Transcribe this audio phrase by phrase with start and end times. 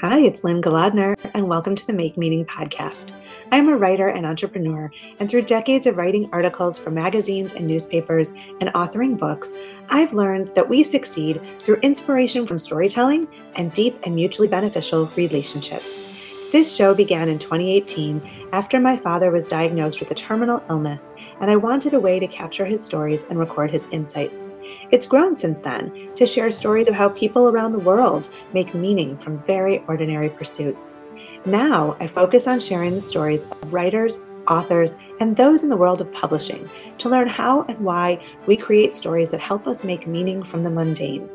[0.00, 3.14] Hi, it's Lynne Golodner, and welcome to the Make Meaning podcast.
[3.50, 8.32] I'm a writer and entrepreneur, and through decades of writing articles for magazines and newspapers
[8.60, 9.52] and authoring books,
[9.88, 13.26] I've learned that we succeed through inspiration from storytelling
[13.56, 16.17] and deep and mutually beneficial relationships.
[16.50, 21.50] This show began in 2018 after my father was diagnosed with a terminal illness, and
[21.50, 24.48] I wanted a way to capture his stories and record his insights.
[24.90, 29.18] It's grown since then to share stories of how people around the world make meaning
[29.18, 30.96] from very ordinary pursuits.
[31.44, 36.00] Now I focus on sharing the stories of writers, authors, and those in the world
[36.00, 40.42] of publishing to learn how and why we create stories that help us make meaning
[40.42, 41.28] from the mundane.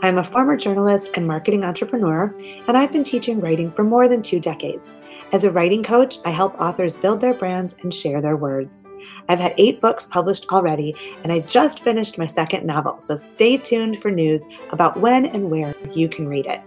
[0.00, 2.34] I'm a former journalist and marketing entrepreneur,
[2.68, 4.96] and I've been teaching writing for more than two decades.
[5.32, 8.86] As a writing coach, I help authors build their brands and share their words.
[9.28, 13.56] I've had eight books published already, and I just finished my second novel, so stay
[13.56, 16.62] tuned for news about when and where you can read it.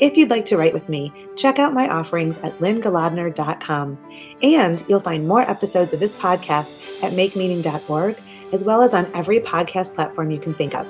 [0.00, 3.98] If you'd like to write with me, check out my offerings at lynnegolodner.com.
[4.42, 8.16] And you'll find more episodes of this podcast at makemeaning.org,
[8.52, 10.88] as well as on every podcast platform you can think of.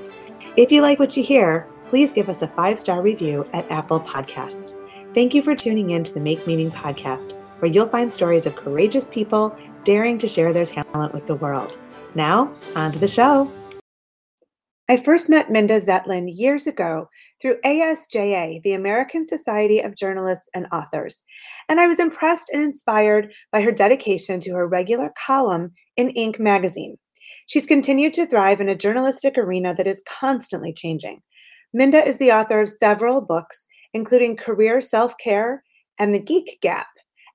[0.54, 3.98] If you like what you hear, please give us a five star review at Apple
[4.00, 4.74] Podcasts.
[5.14, 8.54] Thank you for tuning in to the Make Meaning podcast, where you'll find stories of
[8.54, 11.78] courageous people daring to share their talent with the world.
[12.14, 13.50] Now, on to the show.
[14.90, 17.08] I first met Minda Zetlin years ago
[17.40, 21.22] through ASJA, the American Society of Journalists and Authors,
[21.70, 26.38] and I was impressed and inspired by her dedication to her regular column in Inc.
[26.38, 26.98] magazine.
[27.46, 31.20] She's continued to thrive in a journalistic arena that is constantly changing.
[31.72, 35.62] Minda is the author of several books, including Career Self Care
[35.98, 36.86] and The Geek Gap,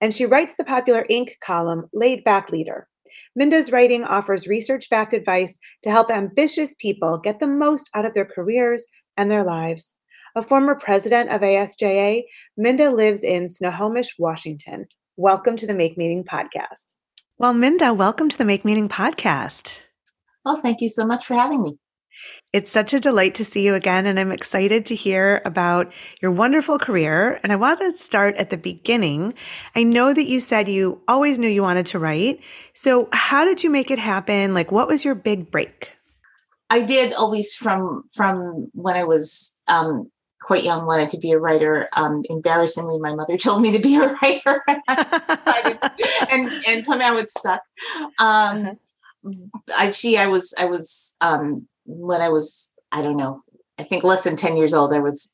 [0.01, 1.31] and she writes the popular Inc.
[1.43, 2.87] column Laid Back Leader.
[3.35, 8.13] Minda's writing offers research backed advice to help ambitious people get the most out of
[8.13, 8.85] their careers
[9.17, 9.95] and their lives.
[10.35, 12.23] A former president of ASJA,
[12.57, 14.85] Minda lives in Snohomish, Washington.
[15.15, 16.95] Welcome to the Make Meaning podcast.
[17.39, 19.79] Well, Minda, welcome to the Make Meaning podcast.
[20.47, 21.77] Well, thank you so much for having me.
[22.53, 25.91] It's such a delight to see you again, and I'm excited to hear about
[26.21, 27.37] your wonderful career.
[27.43, 29.33] And I want to start at the beginning.
[29.75, 32.39] I know that you said you always knew you wanted to write.
[32.71, 34.53] So, how did you make it happen?
[34.53, 35.91] Like, what was your big break?
[36.69, 40.09] I did always from from when I was um,
[40.41, 41.89] quite young wanted to be a writer.
[41.91, 44.63] Um, embarrassingly, my mother told me to be a writer,
[46.29, 47.61] and and told me I was stuck.
[48.17, 48.73] Um, uh-huh.
[49.77, 53.43] I she I was I was um, when I was, I don't know,
[53.79, 55.33] I think less than 10 years old, I was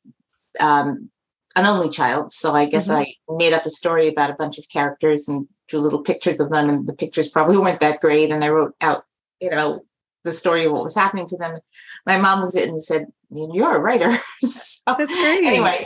[0.59, 1.09] um,
[1.55, 2.31] an only child.
[2.31, 3.01] So I guess mm-hmm.
[3.01, 6.51] I made up a story about a bunch of characters and drew little pictures of
[6.51, 6.69] them.
[6.69, 8.31] And the pictures probably weren't that great.
[8.31, 9.03] And I wrote out,
[9.41, 9.83] you know,
[10.23, 11.57] the story of what was happening to them.
[12.05, 14.15] My mom looked at it and said, You're a writer.
[14.41, 15.43] so, That's great.
[15.43, 15.83] Anyway,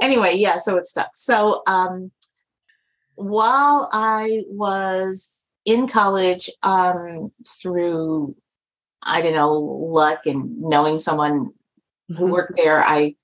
[0.00, 1.08] anyway, yeah, so it stuck.
[1.12, 2.12] So um,
[3.16, 8.34] while I was in college um, through
[9.02, 11.52] I don't know, luck and knowing someone
[12.08, 12.30] who mm-hmm.
[12.30, 13.14] worked there, I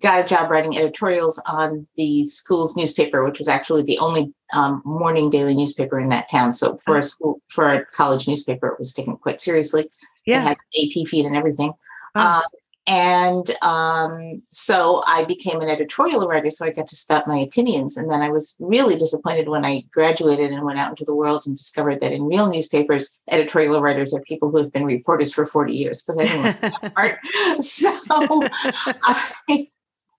[0.00, 4.82] got a job writing editorials on the school's newspaper, which was actually the only um,
[4.84, 6.52] morning daily newspaper in that town.
[6.52, 9.88] So for a school, for a college newspaper, it was taken quite seriously.
[10.26, 11.72] Yeah, it had AP feed and everything.
[12.14, 12.42] Um,
[12.86, 17.96] and um, so I became an editorial writer, so I got to spout my opinions.
[17.96, 21.44] And then I was really disappointed when I graduated and went out into the world
[21.46, 25.46] and discovered that in real newspapers, editorial writers are people who have been reporters for
[25.46, 27.18] 40 years because I didn't want that part.
[27.62, 29.68] So I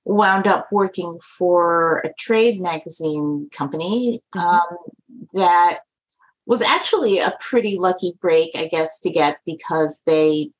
[0.05, 4.39] wound up working for a trade magazine company mm-hmm.
[4.39, 4.77] um,
[5.33, 5.81] that
[6.47, 10.51] was actually a pretty lucky break, I guess, to get because they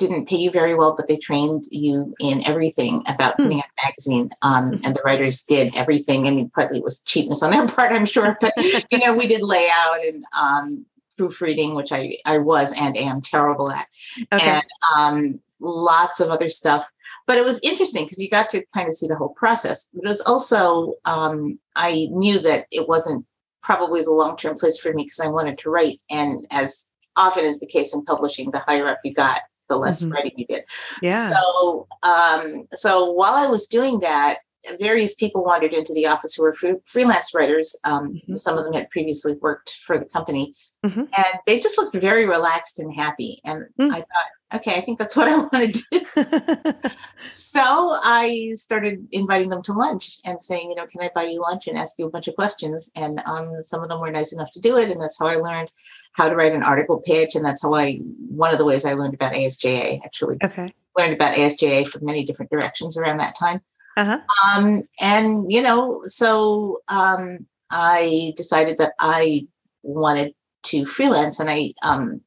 [0.00, 3.44] didn't pay you very well, but they trained you in everything about hmm.
[3.44, 4.30] putting out a magazine.
[4.42, 4.84] Um, hmm.
[4.84, 6.26] and the writers did everything.
[6.26, 8.52] I mean, partly it was cheapness on their part, I'm sure, but
[8.90, 13.70] you know, we did layout and um, proofreading, which I I was and am terrible
[13.70, 13.86] at,
[14.32, 14.48] okay.
[14.50, 14.64] and
[14.96, 16.90] um, lots of other stuff.
[17.26, 19.90] But it was interesting because you got to kind of see the whole process.
[19.94, 23.26] But it was also um, I knew that it wasn't
[23.62, 27.44] probably the long term place for me because I wanted to write, and as often
[27.44, 30.12] is the case in publishing, the higher up you got, the less mm-hmm.
[30.12, 30.64] writing you did.
[31.00, 31.30] Yeah.
[31.30, 34.40] So, um, so while I was doing that,
[34.78, 37.74] various people wandered into the office who were freelance writers.
[37.84, 38.34] Um, mm-hmm.
[38.34, 41.00] Some of them had previously worked for the company, mm-hmm.
[41.00, 43.40] and they just looked very relaxed and happy.
[43.44, 43.90] And mm.
[43.90, 46.90] I thought, okay, I think that's what I want to do.
[47.26, 51.40] so I started inviting them to lunch and saying, you know, can I buy you
[51.40, 52.90] lunch and ask you a bunch of questions?
[52.96, 54.90] And um, some of them were nice enough to do it.
[54.90, 55.70] And that's how I learned
[56.12, 57.34] how to write an article pitch.
[57.34, 57.96] And that's how I,
[58.28, 60.38] one of the ways I learned about ASJA actually.
[60.42, 60.72] Okay.
[60.98, 63.60] Learned about ASJA from many different directions around that time.
[63.96, 64.18] Uh-huh.
[64.56, 69.46] Um, and you know, so um, I decided that I
[69.82, 72.20] wanted to freelance, and I um,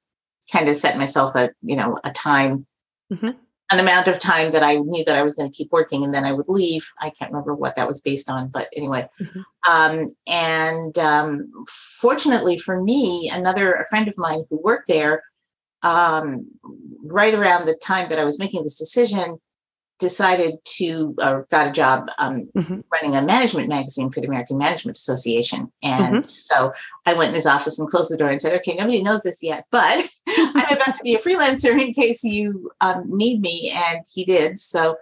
[0.52, 2.66] kind of set myself a you know a time,
[3.12, 3.36] Mhm.
[3.72, 6.14] an amount of time that I knew that I was going to keep working, and
[6.14, 6.88] then I would leave.
[7.02, 9.10] I can't remember what that was based on, but anyway.
[9.20, 9.44] Mhm.
[9.68, 15.24] Um, and um, fortunately for me, another a friend of mine who worked there,
[15.82, 16.46] um,
[17.04, 19.40] right around the time that I was making this decision,
[20.04, 22.84] decided to or got a job um, Mhm.
[22.92, 25.72] running a management magazine for the American Management Association.
[25.82, 26.72] And so
[27.06, 29.42] I went in his office and closed the door and said, okay, nobody knows this
[29.42, 29.98] yet, but
[30.28, 33.74] I'm about to be a freelancer in case you um, need me.
[33.74, 34.60] And he did.
[34.60, 34.98] So,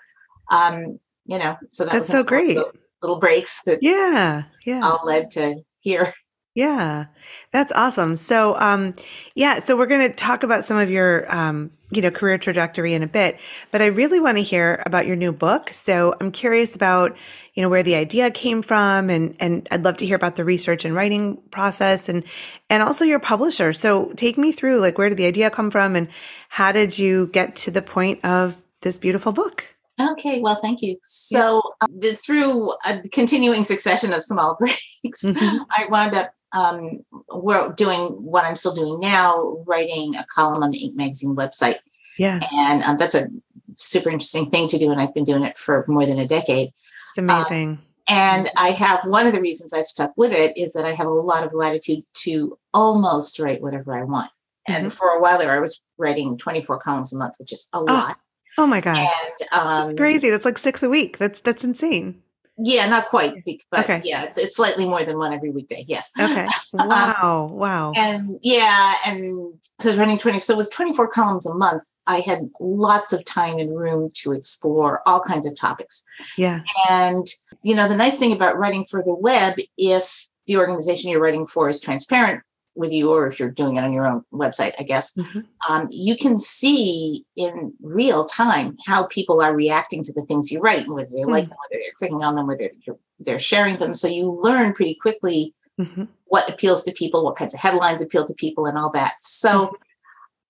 [0.51, 2.57] um, you know, so that That's was so great.
[3.01, 4.43] Little breaks that Yeah.
[4.65, 4.81] Yeah.
[4.83, 6.13] all led to here.
[6.53, 7.05] Yeah,
[7.53, 8.17] that's awesome.
[8.17, 8.93] So, um,
[9.35, 12.93] yeah, so we're going to talk about some of your, um, you know, career trajectory
[12.93, 13.39] in a bit,
[13.71, 15.69] but I really want to hear about your new book.
[15.71, 17.15] So I'm curious about,
[17.53, 20.43] you know, where the idea came from, and and I'd love to hear about the
[20.45, 22.23] research and writing process, and
[22.69, 23.71] and also your publisher.
[23.73, 26.07] So take me through, like, where did the idea come from, and
[26.49, 29.69] how did you get to the point of this beautiful book?
[29.99, 30.97] Okay, well, thank you.
[31.03, 35.65] So, uh, the, through a continuing succession of small breaks, Mhm.
[35.69, 37.03] I wound up um,
[37.33, 40.95] we're doing what I'm still doing now, writing a column on the Inc.
[40.95, 41.79] magazine website,
[42.17, 43.27] Yeah, and um, that's a
[43.75, 44.91] super interesting thing to do.
[44.91, 46.73] And I've been doing it for more than a decade.
[47.09, 47.79] it's amazing.
[48.07, 51.07] And I have one of the reasons I've stuck with it is that I have
[51.07, 54.31] a lot of latitude to almost write whatever I want.
[54.67, 57.81] And for a while there, I was writing 24 columns a month, which is a
[57.81, 58.17] lot.
[58.57, 60.29] oh my god, And um, that's crazy.
[60.29, 61.17] That's like six a week.
[61.17, 62.21] That's that's insane.
[62.63, 64.01] Yeah, not quite, but Okay.
[64.03, 65.83] yeah, it's it's slightly more than one every weekday.
[65.87, 66.11] Yes.
[66.19, 66.47] Okay.
[66.79, 67.49] Um, wow.
[67.53, 67.91] Wow.
[67.97, 70.39] And yeah, and so running 20.
[70.39, 75.01] So with 24 columns a month, I had lots of time and room to explore
[75.05, 76.03] all kinds of topics.
[76.37, 76.61] Yeah.
[76.89, 77.27] And,
[77.63, 81.45] you know, the nice thing about writing for the web, if the organization you're writing
[81.45, 82.41] for is transparent
[82.75, 85.45] with you, or if you're doing it on your own website, I guess, Mhm.
[85.67, 90.59] um, you can see in real time how people are reacting to the things you
[90.59, 92.71] write and whether they like them, whether they're clicking on them, whether
[93.19, 93.93] they're sharing them.
[93.93, 96.07] So you learn pretty quickly Mhm.
[96.25, 99.15] what appeals to people, what kinds of headlines appeal to people, and all that.
[99.21, 99.75] So,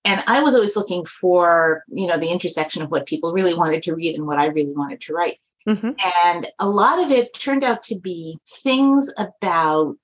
[0.06, 3.81] and I was always looking for, you know, the intersection of what people really wanted
[3.83, 5.39] to read and what I really wanted to write.
[5.68, 5.95] Mhm.
[6.25, 9.97] And a lot of it turned out to be things about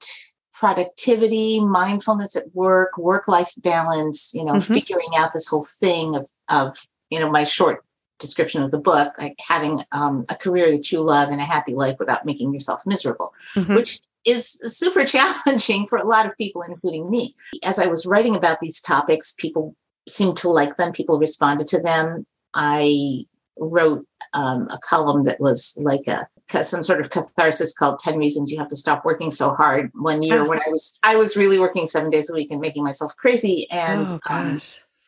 [0.60, 4.74] productivity, mindfulness at work, work life balance, you know, Mhm.
[4.74, 7.84] figuring out this whole thing of, of, you know, my short
[8.20, 11.76] description of the book, like having um, a career that you love and a happy
[11.76, 13.76] life without making yourself miserable Mhm.
[13.76, 17.36] which is super challenging for a lot of people, including me.
[17.64, 19.76] As I was writing about these topics, people
[20.08, 22.26] seemed to like them, people responded to them.
[22.54, 23.26] I
[23.60, 26.28] wrote um, a column that was like a
[26.62, 30.22] some sort of catharsis called 10 reasons you have to stop working so hard one
[30.22, 30.48] year Ah.
[30.48, 33.68] when i was i was really working seven days a week and making myself crazy
[33.72, 34.62] and oh um.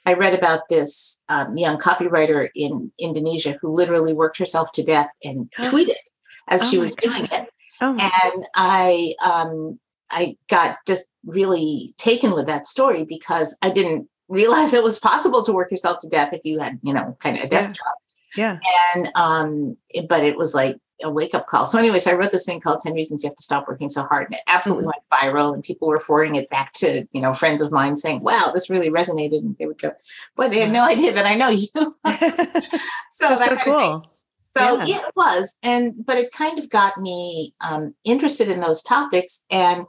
[0.05, 5.09] I read about this um, young copywriter in Indonesia who literally worked herself to death
[5.23, 6.01] and tweeted
[6.47, 7.49] as Oh she my was doing it.
[7.81, 7.91] Oh.
[7.91, 14.73] And I um, I got just really taken with that story because I didn't realize
[14.73, 17.43] it was possible to work yourself to death if you had, you know, kind of
[17.43, 17.93] a desk job.
[18.35, 18.57] Yeah.
[18.95, 19.77] And um,
[20.07, 21.65] but it was like a wake up call.
[21.65, 24.03] So, anyways, I wrote this thing called 10 Reasons You Have to Stop Working So
[24.03, 24.27] Hard.
[24.27, 25.53] And it absolutely went viral.
[25.53, 28.69] And people were forwarding it back to, you know, friends of mine saying, wow, this
[28.69, 29.39] really resonated.
[29.39, 29.91] And they would go,
[30.35, 31.67] boy, they had no idea that I know you.
[31.75, 33.99] so That's that so kind of cool.
[33.99, 34.09] thing.
[34.43, 34.85] So Yeah.
[34.85, 35.07] yeah.
[35.07, 35.57] it was.
[35.63, 39.45] And but it kind of got me um, interested in those topics.
[39.49, 39.85] And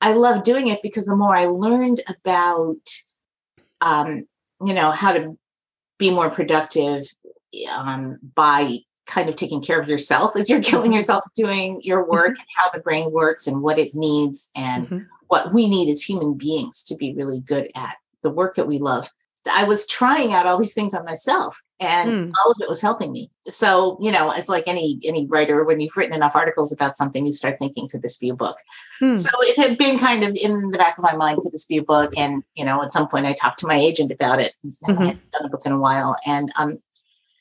[0.00, 2.78] I love doing it because the more I learned about
[3.80, 4.26] um,
[4.64, 5.36] you know, how to
[5.98, 7.04] be more productive
[7.76, 8.78] um, by
[9.10, 12.70] kind of taking care of yourself as you're killing yourself doing your work and how
[12.70, 15.06] the brain works and what it needs and Mhm.
[15.28, 18.78] what we need as human beings to be really good at the work that we
[18.78, 19.10] love.
[19.50, 22.32] I was trying out all these things on myself and Hmm.
[22.44, 23.30] all of it was helping me.
[23.48, 27.24] So, you know, it's like any any writer when you've written enough articles about something
[27.24, 28.58] you start thinking could this be a book?
[28.98, 29.16] Hmm.
[29.16, 31.78] So it had been kind of in the back of my mind could this be
[31.78, 34.52] a book and, you know, at some point I talked to my agent about it.
[34.86, 36.78] and I hadn't done a book in a while and um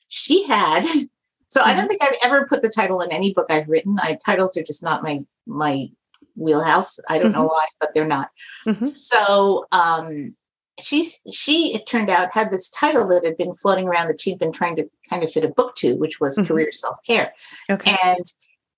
[0.07, 0.85] she had
[1.49, 3.97] so I don't think I've ever put the title in any book I've written.
[4.01, 5.89] I titles are just not my my
[6.35, 6.99] wheelhouse.
[7.09, 8.29] I don't know why, but they're not.
[8.65, 8.85] Mhm.
[8.85, 10.35] So um
[10.79, 14.39] she she it turned out had this title that had been floating around that she'd
[14.39, 16.47] been trying to kind of fit a book to, which was Mhm.
[16.47, 17.33] career self-care.
[17.69, 17.95] Okay.
[18.05, 18.25] And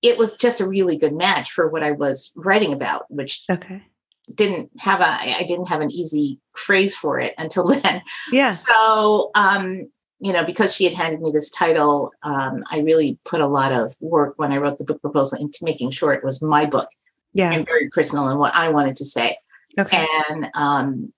[0.01, 3.83] it was just a really good match for what I was writing about, which Okay.
[4.33, 5.03] didn't have a
[5.39, 8.01] I didn't have an easy phrase for it until then.
[8.31, 8.49] Yeah.
[8.49, 13.41] So um you know, because she had handed me this title, um, I really put
[13.41, 16.43] a lot of work when I wrote the book proposal into making sure it was
[16.43, 16.89] my book
[17.33, 17.51] Yeah.
[17.51, 19.37] and very personal and what I wanted to say.
[19.79, 20.05] Okay.
[20.29, 21.11] And um,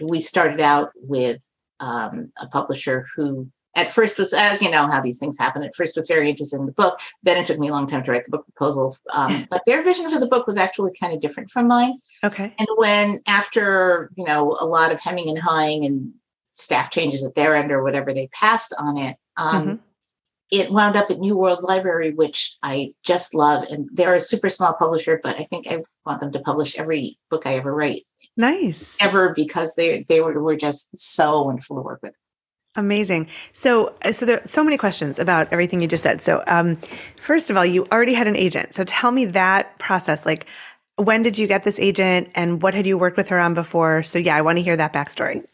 [0.00, 1.44] we started out with
[1.80, 5.64] um, a publisher who, at first, was as you know how these things happen.
[5.64, 7.00] At first, was very interested in the book.
[7.24, 8.96] Then it took me a long time to write the book proposal.
[9.12, 11.98] Um, but their vision for the book was actually kind of different from mine.
[12.22, 12.54] Okay.
[12.56, 16.14] And when, after you know, a lot of hemming and hawing and
[16.54, 19.16] staff changes at their end or whatever, they passed on it.
[19.36, 19.78] Um, Mhm.
[20.50, 23.64] It wound up at New World Library, which I just love.
[23.70, 27.18] And they're a super small publisher, but I think I want them to publish every
[27.30, 28.02] book I ever write
[28.36, 28.96] Nice.
[29.00, 32.14] ever because they they were, were just so wonderful to work with.
[32.76, 33.28] Amazing.
[33.52, 36.20] So, uh, so there are so many questions about everything you just said.
[36.22, 36.76] So, um,
[37.20, 38.74] first of all, you already had an agent.
[38.74, 40.26] So, tell me that process.
[40.26, 40.46] Like,
[40.96, 44.02] when did you get this agent, and what had you worked with her on before?
[44.02, 45.44] So, yeah, I want to hear that backstory.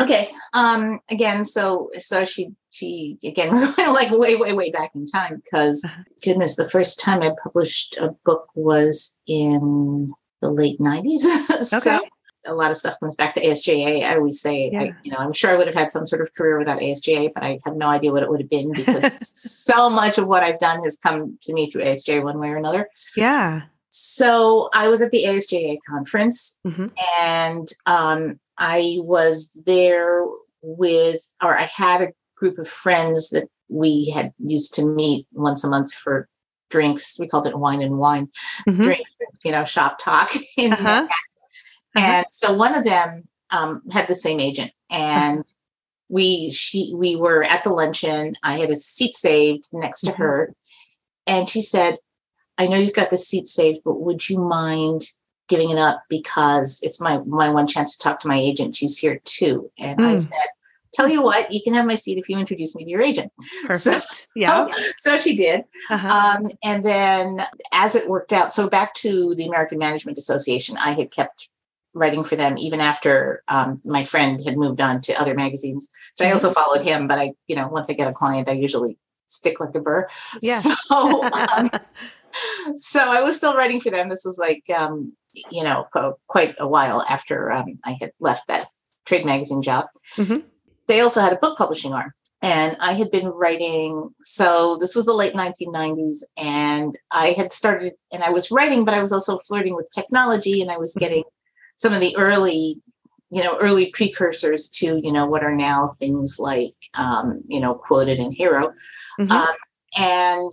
[0.00, 0.28] Okay.
[0.54, 5.06] Um again, so so she she again we're going like way, way, way back in
[5.06, 6.02] time because Uh-huh.
[6.24, 11.18] goodness, the first time I published a book was in the late 90s.
[11.64, 12.08] so Okay.
[12.46, 14.02] a lot of stuff comes back to ASJA.
[14.04, 14.80] I always say, Yeah.
[14.82, 17.32] I, you know, I'm sure I would have had some sort of career without ASJA,
[17.34, 20.42] but I have no idea what it would have been because so much of what
[20.42, 22.88] I've done has come to me through ASJA one way or another.
[23.16, 23.62] Yeah.
[23.90, 26.86] So I was at the ASJA conference hmm
[27.20, 30.24] and um, I was there
[30.62, 35.64] with, or I had a group of friends that we had used to meet once
[35.64, 36.28] a month for
[36.70, 37.18] drinks.
[37.18, 38.28] We called it wine and wine
[38.64, 40.30] hmm drinks, you know, shop talk.
[40.56, 41.06] in Uh-huh.
[41.94, 42.00] Uh-huh.
[42.00, 45.44] And so one of them um, had the same agent, and
[46.08, 48.34] we she we were at the luncheon.
[48.42, 50.16] I had a seat saved next to Mhm.
[50.16, 50.54] her,
[51.26, 51.98] and she said,
[52.56, 55.02] "I know you've got the seat saved, but would you mind?"
[55.52, 58.96] Giving it up because it's my my one chance to talk to my agent she's
[59.04, 60.18] here too and i Mm.
[60.28, 60.48] said
[60.96, 63.30] tell you what you can have my seat if you introduce me to your agent
[63.66, 64.28] Perfect.
[64.44, 64.66] yeah.
[65.04, 65.58] so she did
[65.90, 66.08] Uh-huh.
[66.18, 67.24] um, and then
[67.72, 71.38] as it worked out, so back to the American Management Association, I had kept
[71.94, 75.90] writing for them even after um, my friend had moved on to other magazines.
[76.16, 78.52] So I also followed him, but I, you know, once I get a client, I
[78.66, 80.08] usually stick like a burr.
[80.42, 80.60] Yeah.
[80.88, 80.98] So,
[81.40, 81.70] um,
[82.78, 84.08] so I was still writing for them.
[84.08, 84.94] This was like, um,
[85.50, 88.68] you know, qu- quite a while after um, I had left that
[89.06, 89.86] trade magazine job.
[90.16, 90.44] Mhm.
[90.86, 92.12] They also had a book publishing arm
[92.42, 94.10] and I had been writing.
[94.18, 98.94] So this was the late 1990s, and I had started, and I was writing, but
[98.94, 101.22] I was also flirting with technology, and I was getting
[101.76, 102.80] some of the early,
[103.30, 107.74] you know, early precursors to, you know, what are now things like, um, you know,
[107.74, 108.72] quoted in HARO,
[109.20, 109.30] Mhm.
[109.30, 109.54] um,
[109.96, 110.52] and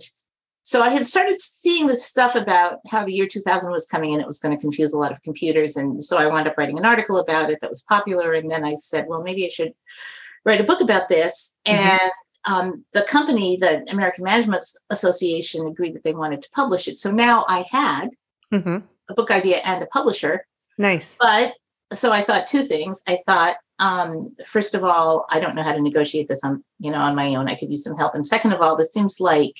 [0.70, 4.22] so I had started seeing this stuff about how the year 2000 was coming and
[4.22, 5.76] it was going to confuse a lot of computers.
[5.76, 8.34] And so I wound up writing an article about it that was popular.
[8.34, 9.72] And then I said, well, maybe I should
[10.44, 11.58] write a book about this.
[11.66, 11.74] Mhm.
[11.74, 12.10] And
[12.44, 17.00] um, the company, the American Management Association, agreed that they wanted to publish it.
[17.00, 18.10] So now I had
[18.52, 18.84] Mhm.
[19.08, 20.46] a book idea and a publisher.
[20.78, 21.16] Nice.
[21.18, 21.56] But
[21.92, 23.02] so I thought two things.
[23.08, 26.92] I thought, um, first of all, I don't know how to negotiate this on, you
[26.92, 27.48] know, on my own.
[27.48, 28.14] I could use some help.
[28.14, 29.56] And second of all, this seems like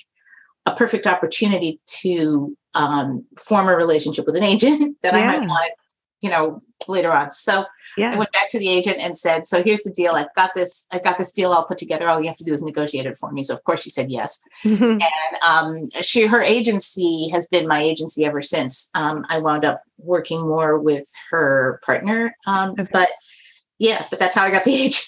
[0.67, 5.73] a perfect opportunity to um, form a relationship with an agent that I might want,
[6.21, 7.31] you know, later on.
[7.31, 7.65] So
[7.99, 10.13] I went back to the agent and said, "So here's the deal.
[10.13, 10.87] I've got this.
[10.93, 12.09] I've got this deal all put together.
[12.09, 14.11] All you have to do is negotiate it for me." So of course she said
[14.11, 14.41] yes.
[14.65, 15.03] And
[15.47, 18.91] um, she, her agency has been my agency ever since.
[18.95, 22.87] Um, I wound up working more with her partner, um, Okay.
[22.93, 23.09] but
[23.79, 25.07] yeah, but that's how I got the agent.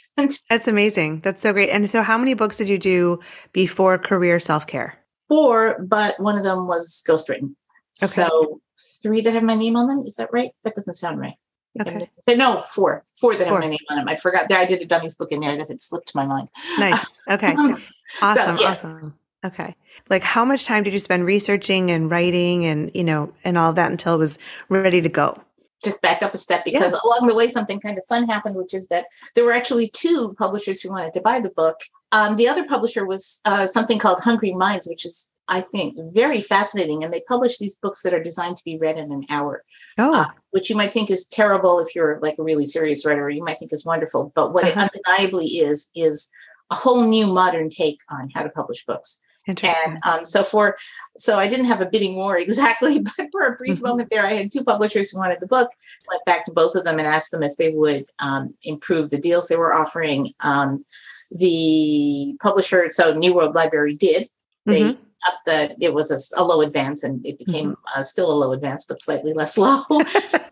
[0.50, 1.21] That's amazing.
[1.21, 1.71] That's so great.
[1.71, 3.21] And so, how many books did you do
[3.52, 5.01] before career self care?
[5.32, 7.54] Four, but one of them was ghostwritten.
[8.02, 8.06] Okay.
[8.06, 8.60] So
[9.02, 10.00] three that have my name on them.
[10.02, 10.50] Is that right?
[10.62, 11.36] That doesn't sound right.
[11.80, 12.06] Okay.
[12.20, 13.02] say- no, four.
[13.18, 13.62] Four that Four.
[13.62, 14.08] have my name on them.
[14.08, 14.48] I forgot.
[14.48, 16.48] There, I did a dummies book in there that had slipped my mind.
[16.78, 17.18] Nice.
[17.30, 17.54] Okay.
[17.54, 17.78] So,
[18.20, 18.58] Awesome.
[18.58, 18.72] yeah.
[18.72, 19.14] Awesome.
[19.42, 19.74] Okay.
[20.10, 23.72] Like, how much time did you spend researching and writing and, you know, and all
[23.72, 25.42] that until it was ready to go?
[25.82, 28.72] just back up a step because along the way something kind of fun happened which
[28.72, 31.76] is that there were actually two publishers who wanted to buy the book
[32.12, 36.40] um, the other publisher was uh, something called hungry minds which is i think very
[36.40, 39.64] fascinating and they publish these books that are designed to be read in an hour
[39.99, 43.25] Oh, uh, which you might think is terrible if you're like a really serious writer
[43.25, 44.81] or you might think is wonderful but what Uh-huh.
[44.87, 46.31] it undeniably is is
[46.71, 49.83] a whole new modern take on how to publish books interesting.
[49.87, 50.76] and um, so for
[51.19, 53.88] so I didn't have a bidding war exactly, but for a brief Mhm.
[53.88, 55.69] moment there, I had two publishers who wanted the book.
[56.09, 59.19] Went back to both of them and asked them if they would um, improve the
[59.19, 60.33] deals they were offering.
[60.40, 60.85] Um,
[61.34, 64.28] the publisher, so New World Library, did.
[64.66, 64.98] They Mhm.
[65.26, 65.76] upped the.
[65.80, 69.32] It was a low advance, and it became uh, still a low advance, but slightly
[69.32, 69.82] less low.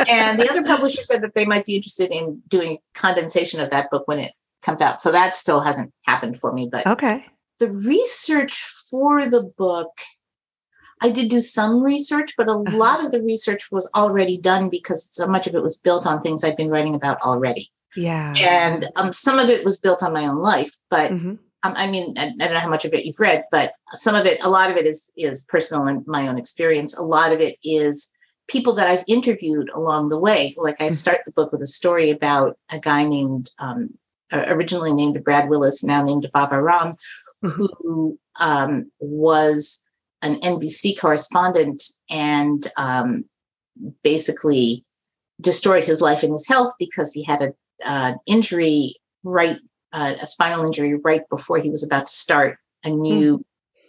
[0.09, 3.91] and the other publisher said that they might be interested in doing condensation of that
[3.91, 4.33] book when it
[4.63, 5.01] comes out.
[5.01, 6.69] So that still hasn't happened for me.
[6.71, 7.27] But okay,
[7.59, 9.93] the research for the book,
[11.03, 12.77] I did do some research, but a uh-huh.
[12.77, 16.21] lot of the research was already done because so much of it was built on
[16.21, 17.71] things I'd been writing about already.
[17.97, 18.35] Yeah.
[18.39, 21.31] And um, some of it was built on my own life, but mm-hmm.
[21.31, 24.15] um, I mean, I, I, don't know how much of it you've read, but some
[24.15, 26.97] of it, a lot of it is is personal and my own experience.
[26.97, 28.13] A lot of it is
[28.49, 30.55] people that I've interviewed along the way.
[30.57, 30.95] Like I mm-hmm.
[30.95, 33.91] start the book with a story about a guy named, um,
[34.33, 36.97] originally named Brad Willis, now named Bhava Ram,
[37.45, 37.65] mm-hmm.
[37.79, 39.85] who um, was
[40.23, 43.25] an NBC correspondent and um,
[44.03, 44.85] basically
[45.41, 49.59] destroyed his life and his health because he had a uh, injury right,
[49.93, 53.45] uh, a spinal injury right before he was about to start a new, mm.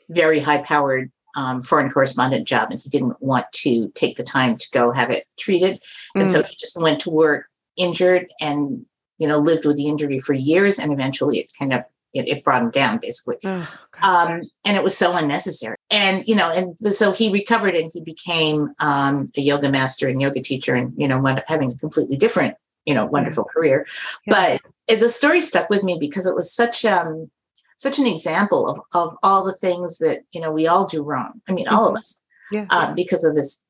[0.10, 2.72] very high powered um, foreign correspondent job.
[2.72, 5.82] And he didn't want to take the time to go have it treated.
[6.16, 6.32] And mm.
[6.32, 7.46] so he just went to work
[7.78, 8.86] injured and,
[9.18, 10.80] you know, lived with the injury for years.
[10.80, 11.84] And eventually it kind of
[12.14, 13.38] it, it, brought him down basically.
[13.46, 13.68] Oh,
[14.02, 15.78] um, and it was so unnecessary.
[15.90, 20.22] And, you know, and so he recovered and he became um, a yoga master and
[20.22, 22.56] yoga teacher and, you know, wound up having a completely different
[22.86, 23.86] you know wonderful career
[24.26, 24.58] yeah.
[24.88, 27.30] but the story stuck with me because it was such um
[27.78, 31.42] such an example of of all the things that you know we all do wrong
[31.48, 32.00] i mean all of mm-hmm.
[32.00, 32.66] us yeah.
[32.70, 33.66] Um, because of this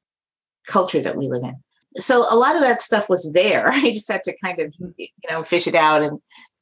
[0.66, 1.56] culture that we live in
[1.96, 4.92] so a lot of that stuff was there i just had to kind of mm-hmm.
[4.98, 6.20] you know fish it out and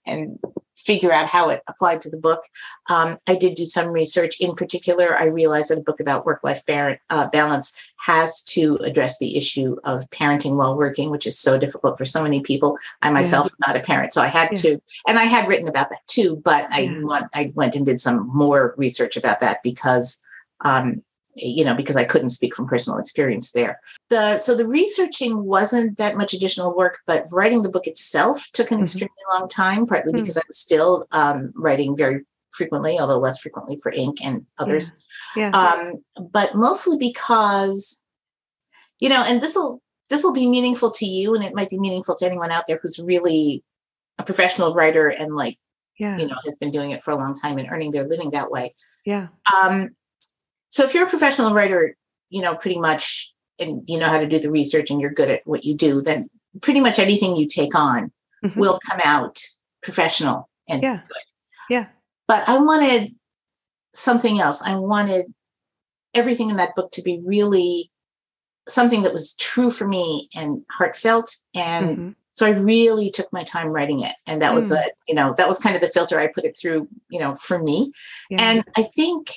[0.09, 0.39] and
[0.79, 2.43] figure out how it applied to the book.
[2.89, 4.39] Um, I did do some research.
[4.39, 8.77] In particular, I realized that a book about work life bar- uh, balance has to
[8.77, 12.77] address the issue of parenting while working, which is so difficult for so many people.
[13.01, 13.67] I myself yeah.
[13.67, 14.57] am not a parent, so I had yeah.
[14.61, 17.03] to, and I had written about that too, but I, yeah.
[17.03, 20.23] want, I went and did some more research about that because
[20.61, 21.03] um,
[21.41, 23.79] you know because i couldn't speak from personal experience there
[24.10, 28.72] the so the researching wasn't that much additional work but writing the book itself took
[28.72, 28.84] an mm-hmm.
[28.84, 30.22] extremely long time partly mm-hmm.
[30.22, 34.98] because i was still um, writing very frequently although less frequently for Inc and others
[35.36, 35.74] yeah, yeah.
[35.74, 38.03] Um, but mostly because
[39.00, 41.79] you know and this will this will be meaningful to you and it might be
[41.79, 43.63] meaningful to anyone out there who's really
[44.18, 45.57] a professional writer and like
[45.98, 46.18] yeah.
[46.18, 48.50] you know has been doing it for a long time and earning their living that
[48.50, 48.74] way
[49.05, 49.90] yeah um
[50.70, 51.96] so if you're a professional writer,
[52.29, 55.29] you know, pretty much, and you know how to do the research and you're good
[55.29, 56.29] at what you do, then
[56.62, 58.12] pretty much anything you take on
[58.44, 58.60] mm-hmm.
[58.60, 59.42] will come out
[59.82, 61.01] professional and yeah.
[61.08, 61.24] good.
[61.70, 61.86] Yeah.
[62.27, 63.16] But I wanted
[63.94, 64.62] something else.
[64.66, 65.34] I wanted
[66.14, 67.92] everything in that book to be really
[68.68, 72.10] something that was true for me and heartfelt and mm-hmm.
[72.34, 74.75] so i really took my time writing it and that was mm.
[74.75, 77.36] a you know that was kind of the filter i put it through you know
[77.36, 77.92] for me
[78.29, 78.38] yeah.
[78.42, 79.34] and i think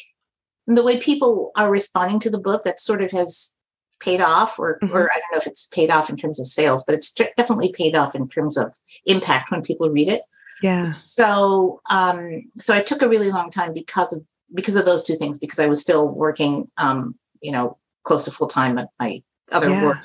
[0.77, 3.57] the way people are responding to the book that sort of has
[4.01, 4.95] paid off or mm-hmm.
[4.95, 7.73] or I don't know if it's paid off in terms of sales, but it's definitely
[7.73, 8.75] paid off in terms of
[9.07, 10.23] impact when people read it.
[10.63, 10.83] Yeah.
[10.83, 15.17] So um so I took a really long time because of because of those two
[15.17, 19.23] things because I was still working um you know close to full time at my
[19.51, 19.83] other yeah.
[19.83, 19.99] work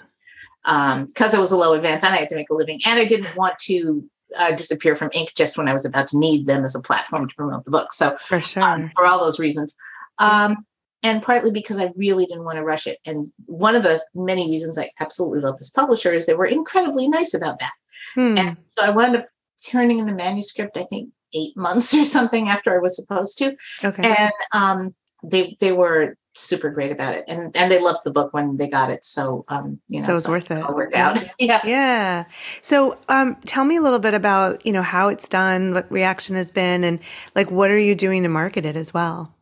[0.65, 2.99] um because I was a low advance and I had to make a living and
[2.99, 6.47] I didn't want to uh, disappear from Inc just when I was about to need
[6.47, 7.93] them as a platform to promote the book.
[7.93, 9.77] So for sure, um, for all those reasons,
[10.19, 10.65] um,
[11.03, 12.99] and partly because I really didn't want to rush it.
[13.06, 17.08] And one of the many reasons I absolutely love this publisher is they were incredibly
[17.08, 17.73] nice about that.
[18.15, 18.38] Hmm.
[18.38, 19.27] And so I wound up
[19.65, 23.56] turning in the manuscript, I think eight months or something after I was supposed to.
[23.84, 24.15] Okay.
[24.17, 28.34] And um, they they were super great about it, and and they loved the book
[28.34, 29.03] when they got it.
[29.03, 30.62] So um, you know, so it was so worth it.
[30.62, 31.17] All worked out.
[31.39, 31.62] yeah.
[31.65, 32.25] Yeah.
[32.62, 36.36] So um, tell me a little bit about you know how it's done, what reaction
[36.36, 36.99] has been, and
[37.36, 39.34] like what are you doing to market it as well?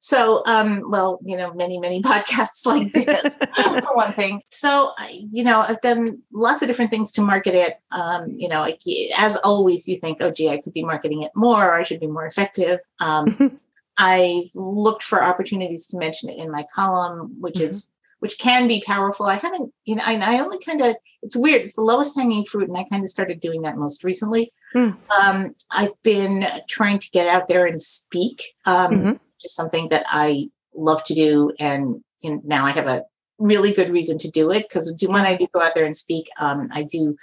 [0.00, 4.42] So, um, well, you know, many, many podcasts like this, for one thing.
[4.48, 7.80] So, you know, I've done lots of different things to market it.
[7.90, 8.80] Um, you know, like,
[9.16, 12.00] as always, you think, oh, gee, I could be marketing it more, or I should
[12.00, 12.78] be more effective.
[13.00, 13.60] Um,
[13.98, 17.64] I've looked for opportunities to mention it in my column, which mm-hmm.
[17.64, 19.26] is which can be powerful.
[19.26, 21.62] I haven't, you know, I, I only kind of, it's weird.
[21.62, 22.68] It's the lowest hanging fruit.
[22.68, 24.52] And I kind of started doing that most recently.
[24.74, 24.96] Mm.
[25.22, 28.42] Um, I've been trying to get out there and speak.
[28.64, 31.52] Um, mm-hmm just something that I love to do.
[31.58, 33.04] And you know, now I have a
[33.38, 36.28] really good reason to do it because when I do go out there and speak,
[36.38, 37.16] um, I do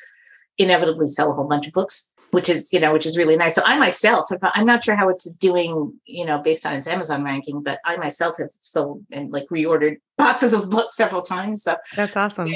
[0.58, 3.56] inevitably sell a whole bunch of books which is you know which is really nice.
[3.56, 7.24] So i myself i'm not sure how it's doing you know based on its amazon
[7.24, 11.78] ranking but i myself have sold and like reordered boxes of books several times so
[11.96, 12.48] that's awesome.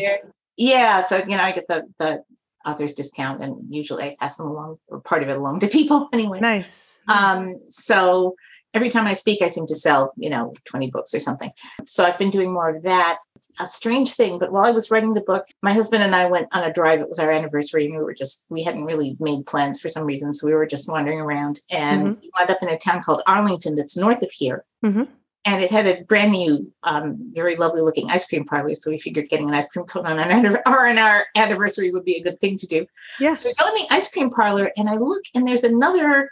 [0.58, 2.22] yeah so you know i get the the
[2.65, 6.10] author's discount and usually i pass them along or part of it along to people
[6.13, 6.39] anyway.
[6.41, 6.91] Nice.
[7.08, 8.36] Um so
[8.73, 11.51] every time I speak, I seem to sell, you know, 20 books or something.
[11.86, 13.19] So I've been doing more of that.
[13.60, 16.53] A strange thing, but while I was writing the book, my husband and I went
[16.53, 16.99] on a drive.
[16.99, 20.05] It was our anniversary, and we were just, we hadn't really made plans for some
[20.05, 20.34] reason.
[20.34, 22.21] So we were just wandering around and mm-hmm.
[22.21, 24.65] we wound up in a town called Arlington that's north of here.
[24.84, 25.03] Mm-hmm.
[25.45, 28.75] And it had a brand new, um, very lovely looking ice cream parlor.
[28.75, 32.17] So we figured getting an ice cream cone on, an, on our anniversary would be
[32.17, 32.86] a good thing to do.
[33.21, 33.36] Yeah.
[33.36, 36.29] So we go in the ice cream parlor and I look, and there's another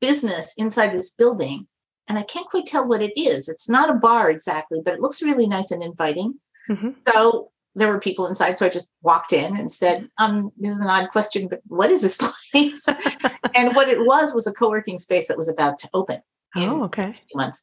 [0.00, 1.66] business inside this building
[2.08, 3.48] and I can't quite tell what it is.
[3.48, 6.34] It's not a bar exactly, but it looks really nice and inviting.
[6.68, 6.90] Mm-hmm.
[7.08, 10.80] So there were people inside, so I just walked in and said, um, "This is
[10.80, 12.16] an odd question, but what is this
[12.52, 12.88] place?"
[13.54, 16.20] and what it was was a co-working space that was about to open.
[16.56, 17.14] Oh, okay.
[17.34, 17.62] months.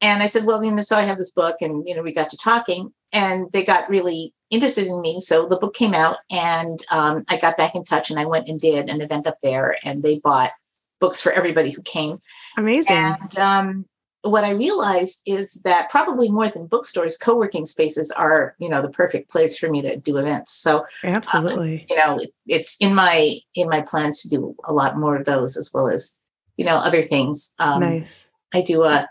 [0.00, 2.12] And I said, "Well, you know, so I have this book," and you know, we
[2.12, 5.20] got to talking, and they got really interested in me.
[5.20, 8.48] So the book came out, and um, I got back in touch, and I went
[8.48, 10.52] and did an event up there, and they bought
[11.00, 12.20] books for everybody who came.
[12.56, 12.96] Amazing.
[12.96, 13.84] And um,
[14.22, 18.90] what I realized is that probably more than bookstores, co-working spaces are, you know, the
[18.90, 20.52] perfect place for me to do events.
[20.52, 24.72] So absolutely, um, you know, it, it's in my in my plans to do a
[24.72, 26.18] lot more of those as well as,
[26.56, 27.54] you know, other things.
[27.58, 28.26] Um, nice.
[28.54, 29.08] I do a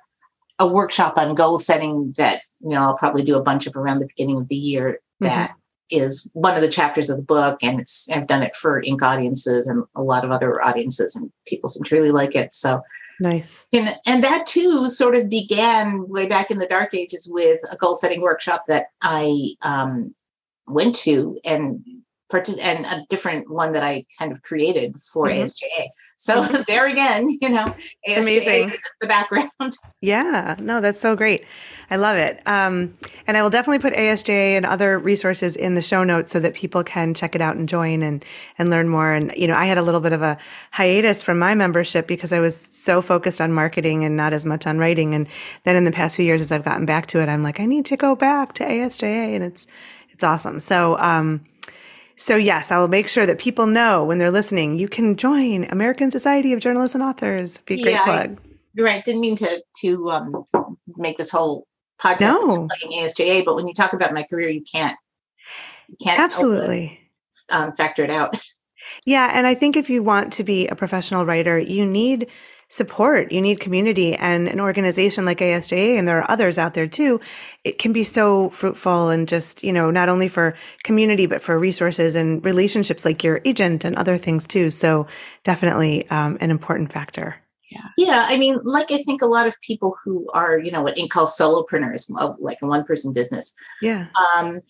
[0.58, 4.00] a workshop on goal setting that you know I'll probably do a bunch of around
[4.00, 5.00] the beginning of the year.
[5.20, 8.56] That mm-hmm is one of the chapters of the book and it's i've done it
[8.56, 12.36] for Inc audiences and a lot of other audiences and people seem to really like
[12.36, 12.54] it.
[12.54, 12.82] So
[13.20, 13.66] nice.
[13.74, 17.78] and and that too sort of began way back in the dark ages with a
[17.78, 20.14] goal setting workshop that i um,
[20.68, 21.84] went to and
[22.34, 25.44] and a different one that I kind of created for mm-hmm.
[25.44, 25.88] ASJA.
[26.18, 26.62] So mm-hmm.
[26.68, 27.74] there again, you know,
[28.08, 28.74] ASJA amazing.
[29.02, 29.50] the background.
[30.02, 31.46] Yeah, no, that's so great.
[31.90, 32.42] I love it.
[32.46, 32.94] Um,
[33.26, 36.54] and I will definitely put ASJA and other resources in the show notes so that
[36.54, 38.24] people can check it out and join and
[38.60, 39.14] and learn more.
[39.14, 40.38] And you know, I had a little bit of a
[40.72, 44.68] hiatus from my membership because I was so focused on marketing and not as much
[44.68, 45.16] on writing.
[45.16, 45.28] And
[45.64, 47.66] then in the past few years, as I've gotten back to it, I'm like, I
[47.66, 49.68] need to go back to ASJA, and it's
[50.12, 50.60] it's awesome.
[50.60, 50.98] So.
[51.00, 51.46] Um,
[52.18, 55.66] so yes, I will make sure that people know when they're listening, you can join
[55.66, 57.58] American Society of Journalists and Authors.
[57.60, 58.40] Be a great yeah, plug.
[58.78, 59.04] I, right.
[59.04, 60.46] Didn't mean to to um,
[60.98, 61.68] make this whole
[62.00, 62.68] podcast no.
[62.94, 64.98] ASJA, but when you talk about my career, you can't
[65.88, 67.00] you can't absolutely
[67.50, 68.38] um, factor it out.
[69.06, 72.28] Yeah, and I think if you want to be a professional writer, you need
[72.70, 73.32] support.
[73.32, 77.20] You need community and an organization like ASJA, and there are others out there too.
[77.64, 81.58] It can be so fruitful and just, you know, not only for community, but for
[81.58, 84.70] resources and relationships like your agent and other things too.
[84.70, 85.08] So
[85.44, 87.36] definitely um, an important factor.
[87.70, 87.88] Yeah.
[87.98, 88.26] Yeah.
[88.28, 91.10] I mean, like I think a lot of people who are, you know, what Inc
[91.10, 93.56] calls solopreneurs, like a one person business.
[93.82, 94.08] Yeah.
[94.38, 94.62] Um,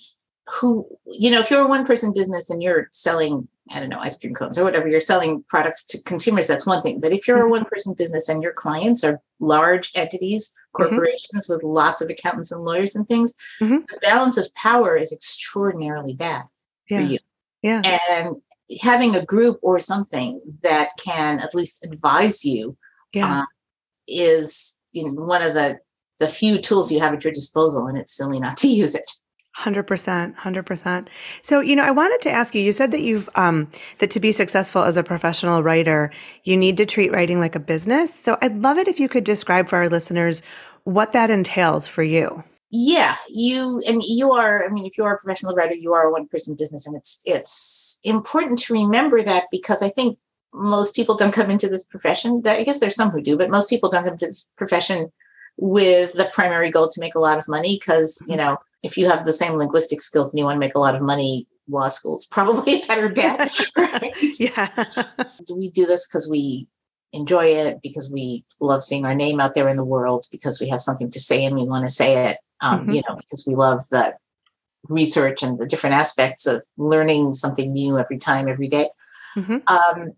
[0.47, 3.99] who, you know, if you're a one person business and you're selling, I don't know,
[3.99, 6.99] ice cream cones or whatever, you're selling products to consumers, that's one thing.
[6.99, 7.47] But if you're mm-hmm.
[7.47, 10.83] a one person business and your clients are large entities, mm-hmm.
[10.83, 11.53] corporations mm-hmm.
[11.53, 13.77] with lots of accountants and lawyers and things, mm-hmm.
[13.77, 16.43] the balance of power is extraordinarily bad
[16.89, 16.99] yeah.
[16.99, 17.19] for you.
[17.63, 17.81] Yeah.
[18.09, 18.37] And
[18.81, 22.77] having a group or something that can at least advise you
[23.13, 23.41] yeah.
[23.41, 23.45] Uh,
[24.07, 25.79] is you know, one of the
[26.19, 29.09] the few tools you have at your disposal, and it's silly not to use it.
[29.55, 31.09] Hundred percent, hundred percent.
[31.41, 32.61] So, you know, I wanted to ask you.
[32.61, 36.11] You said that you've um, that to be successful as a professional writer,
[36.43, 38.13] you need to treat writing like a business.
[38.13, 40.43] So, I'd love it if you could describe for our listeners
[40.83, 42.43] what that entails for you.
[42.69, 44.65] Yeah, you and you are.
[44.65, 47.21] I mean, if you are a professional writer, you are a one-person business, and it's
[47.23, 50.19] it's important to remember that because I think
[50.53, 52.41] most people don't come into this profession.
[52.45, 55.13] I guess there's some who do, but most people don't come to this profession
[55.57, 59.07] with the primary goal to make a lot of money because you know if you
[59.09, 61.87] have the same linguistic skills and you want to make a lot of money law
[61.87, 64.69] school's probably a better bet right yeah
[65.47, 66.67] do we do this because we
[67.13, 70.67] enjoy it because we love seeing our name out there in the world because we
[70.67, 72.91] have something to say and we want to say it um, mm-hmm.
[72.91, 74.13] you know because we love the
[74.89, 78.89] research and the different aspects of learning something new every time every day.
[79.35, 79.57] Mm-hmm.
[79.67, 80.13] Um,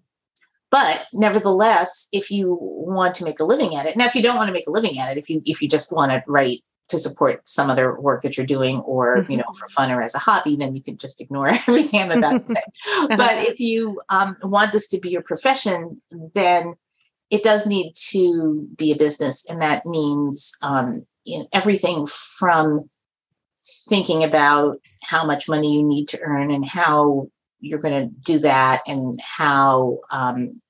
[0.72, 4.38] but nevertheless if you want to make a living at it now if you don't
[4.38, 6.60] want to make a living at it if you if you just want to write
[6.88, 9.32] to support some other work that you're doing or mm-hmm.
[9.32, 12.12] you know for fun or as a hobby then you can just ignore everything i'm
[12.12, 12.62] about to say
[13.10, 16.02] but if you um, want this to be your profession
[16.34, 16.74] then
[17.30, 22.90] it does need to be a business and that means um, in everything from
[23.90, 28.40] thinking about how much money you need to earn and how you're going to do
[28.40, 30.62] that and how um,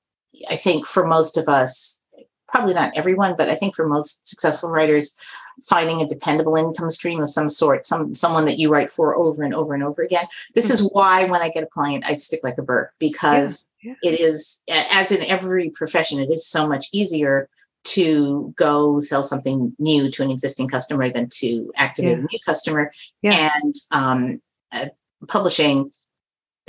[0.50, 2.02] I think for most of us,
[2.48, 5.16] probably not everyone, but I think for most successful writers,
[5.64, 9.42] finding a dependable income stream of some sort, some someone that you write for over
[9.42, 10.24] and over and over again.
[10.54, 10.84] This mm-hmm.
[10.84, 14.10] is why when I get a client, I stick like a burr because yeah, yeah.
[14.10, 17.48] it is, as in every profession, it is so much easier
[17.84, 22.24] to go sell something new to an existing customer than to activate Yeah.
[22.24, 22.92] a new customer.
[23.22, 24.86] And um, uh,
[25.26, 25.90] publishing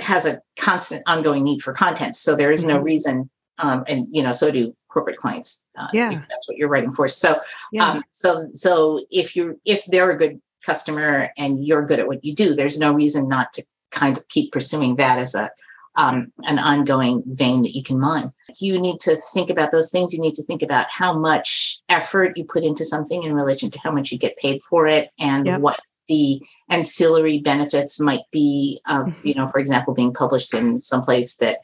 [0.00, 2.16] has a constant ongoing need for content.
[2.16, 2.84] So there is no Mhm.
[2.84, 5.66] reason, um, and you know, so do corporate clients.
[5.78, 6.22] Uh, Yeah.
[6.28, 7.06] that's what you're writing for.
[7.08, 7.38] So,
[7.72, 7.88] Yeah.
[7.90, 12.24] um, so, so if you're if they're a good customer and you're good at what
[12.24, 15.50] you do, there's no reason not to kind of keep pursuing that as a
[15.96, 18.32] um, an ongoing vein that you can mine.
[18.58, 20.12] You need to think about those things.
[20.12, 23.78] You need to think about how much effort you put into something in relation to
[23.80, 25.60] how much you get paid for it, and Yep.
[25.60, 29.14] what the ancillary benefits might be of, Mhm.
[29.22, 31.58] you know, for example, being published in some place that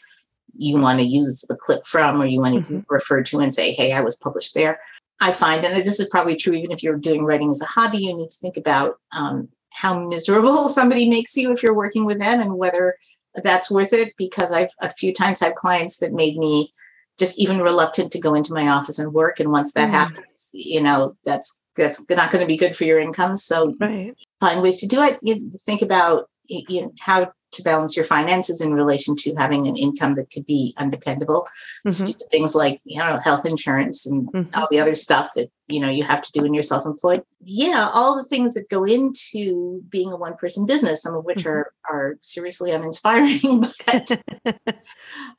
[0.52, 2.84] you want to use the clip from or you want to Mhm.
[2.88, 4.78] refer to and say, hey, I was published there.
[5.20, 7.98] I find, and this is probably true even if you're doing writing as a hobby,
[7.98, 12.20] you need to think about um, how miserable somebody makes you if you're working with
[12.20, 12.94] them and whether
[13.42, 14.14] that's worth it.
[14.16, 16.72] Because I've a few times had clients that made me
[17.18, 19.40] just even reluctant to go into my office and work.
[19.40, 19.92] And once that Mm.
[19.92, 23.36] happens, you know, that's that's not going to be good for your income.
[23.36, 24.14] So right.
[24.40, 25.18] find ways to do it.
[25.22, 29.76] You think about you know, how to balance your finances in relation to having an
[29.76, 31.46] income that could be undependable.
[31.86, 31.90] Mhm.
[31.92, 34.56] Stupid things like you know health insurance and Mhm.
[34.56, 37.22] all the other stuff that you know you have to do when you're self-employed.
[37.42, 41.50] Yeah, all the things that go into being a one-person business, some of which Mhm.
[41.50, 44.22] are are seriously uninspiring, but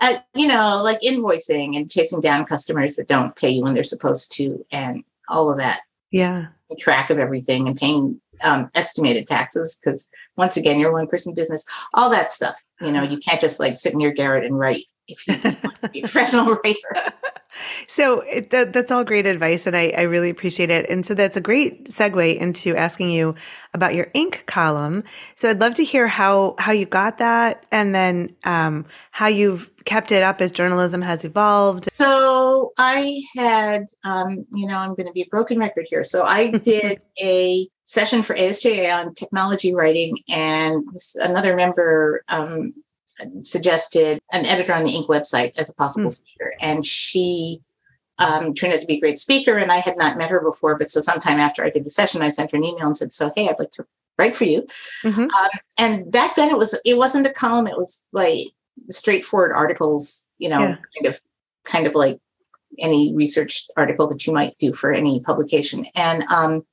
[0.01, 3.83] uh, you know, like invoicing and chasing down customers that don't pay you when they're
[3.83, 6.47] supposed to, and all of that yeah.
[6.79, 11.65] track of everything and paying um, estimated taxes because once again you're one person business
[11.93, 14.85] all that stuff you know you can't just like sit in your garret and write
[15.07, 17.13] if you want to be a professional writer
[17.87, 20.89] So it, that, that's all great advice, and I, I really appreciate it.
[20.89, 23.35] And so that's a great segue into asking you
[23.73, 25.03] about your Inc column.
[25.35, 29.71] So I'd love to hear how how you got that, and then um, how you've
[29.85, 31.89] kept it up as journalism has evolved.
[31.89, 36.23] so i had um, you know i'm going to be a broken record here so
[36.25, 40.85] i did a session for asja on technology writing and
[41.21, 42.73] another member um,
[43.41, 46.11] suggested an editor on the Inc website as a possible Mm.
[46.11, 47.61] speaker and she
[48.19, 50.77] um, turned out to be a great speaker and i had not met her before
[50.77, 53.13] but so sometime after i did the session i sent her an email and said
[53.13, 53.85] so hey i'd like to
[54.19, 54.65] write for you
[55.03, 55.29] Mhm.
[55.77, 58.39] and back then it was it wasn't a column it was like
[58.89, 60.75] straightforward articles you know Yeah.
[60.95, 61.21] kind of
[61.63, 62.19] kind of like
[62.79, 66.63] any research article that you might do for any publication and um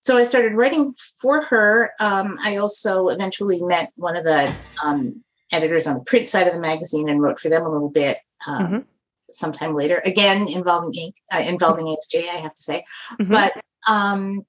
[0.00, 4.52] so i started writing for her um, i also eventually met one of the
[4.84, 7.90] um, editors on the print side of the magazine and wrote for them a little
[7.90, 8.84] bit um, Mhm.
[9.30, 12.84] sometime later again involving Inc uh, involving asj i have to say
[13.20, 13.30] Mhm.
[13.30, 13.52] but
[13.88, 14.42] um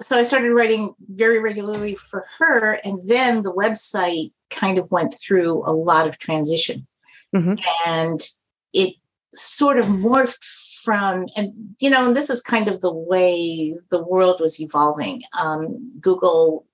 [0.00, 5.12] so i started writing very regularly for her and then the website kind of went
[5.14, 6.86] through a lot of transition
[7.34, 7.58] Mhm.
[7.86, 8.20] and
[8.72, 8.94] it
[9.34, 10.44] sort of morphed
[10.86, 15.22] from and you know and this is kind of the way the world was evolving.
[15.38, 16.64] Um, google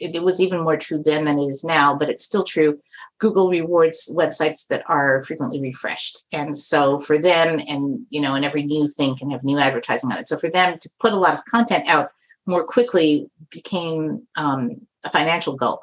[0.00, 2.80] it, it was even more true then than it is now but it's still true.
[3.20, 6.24] Google rewards websites that are frequently refreshed.
[6.32, 10.10] And so for them and you know and every new thing can have new advertising
[10.10, 10.28] on it.
[10.28, 12.10] So for them to put a lot of content out
[12.46, 15.80] more quickly became um, a financial goal.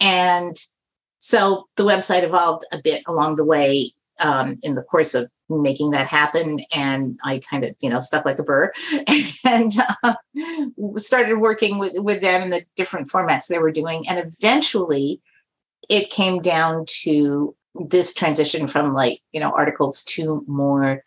[0.00, 0.56] And
[1.18, 5.90] so the website evolved a bit along the way um, in the course of making
[5.90, 6.60] that happen.
[6.74, 8.72] And i kind of you know stuck like a burr
[9.44, 9.70] and
[10.02, 10.14] uh,
[10.96, 14.08] started working with with them in the different formats they were doing.
[14.08, 15.20] And eventually
[15.88, 21.02] it came down to this transition from like you know articles to more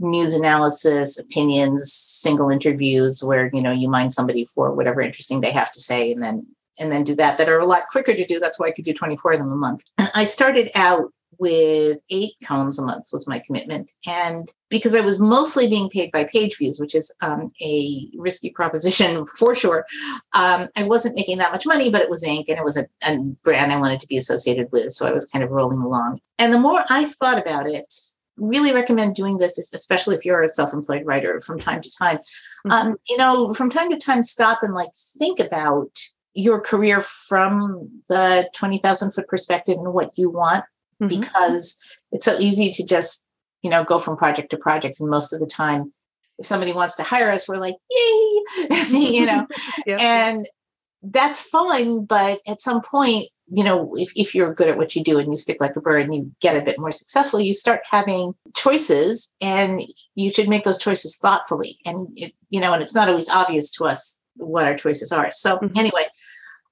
[0.00, 5.50] news analysis opinions single interviews where you know you mind somebody for whatever interesting they
[5.50, 6.46] have to say and then
[6.78, 8.38] and then do that that are a lot quicker to do.
[8.38, 9.84] That's why i could do 24 of them a month.
[10.14, 13.92] I started out with eight columns a month was my commitment.
[14.06, 18.50] And because i was mostly being paid by page views which is um, a risky
[18.50, 19.86] proposition for sure
[20.34, 22.86] um, i wasn't making that much money but it was Inc and it was a,
[23.02, 26.18] a brand i wanted to be associated with so i was kind of rolling along.
[26.38, 27.92] And the more i thought about it
[28.36, 32.18] really recommend doing this if, especially if you're a self-employed writer from time to time.
[32.66, 32.70] Mhm.
[32.72, 35.90] um, you know from time to time stop and like think about
[36.34, 40.64] your career from the 20000 foot perspective and what you want
[41.00, 41.08] Mhm.
[41.20, 41.78] because
[42.12, 43.26] it's so easy to just
[43.62, 45.92] you know go from project to project and most of the time
[46.38, 48.40] if somebody wants to hire us we're like yay
[48.90, 49.46] you know
[49.86, 50.00] Yep.
[50.00, 50.48] and
[51.02, 55.02] that's fine but at some point you know if, if you're good at what you
[55.02, 57.54] do and you stick like a bird and you get a bit more successful you
[57.54, 59.82] start having choices and
[60.16, 63.70] you should make those choices thoughtfully and it you know and it's not always obvious
[63.70, 65.76] to us what our choices are so Mhm.
[65.76, 66.04] anyway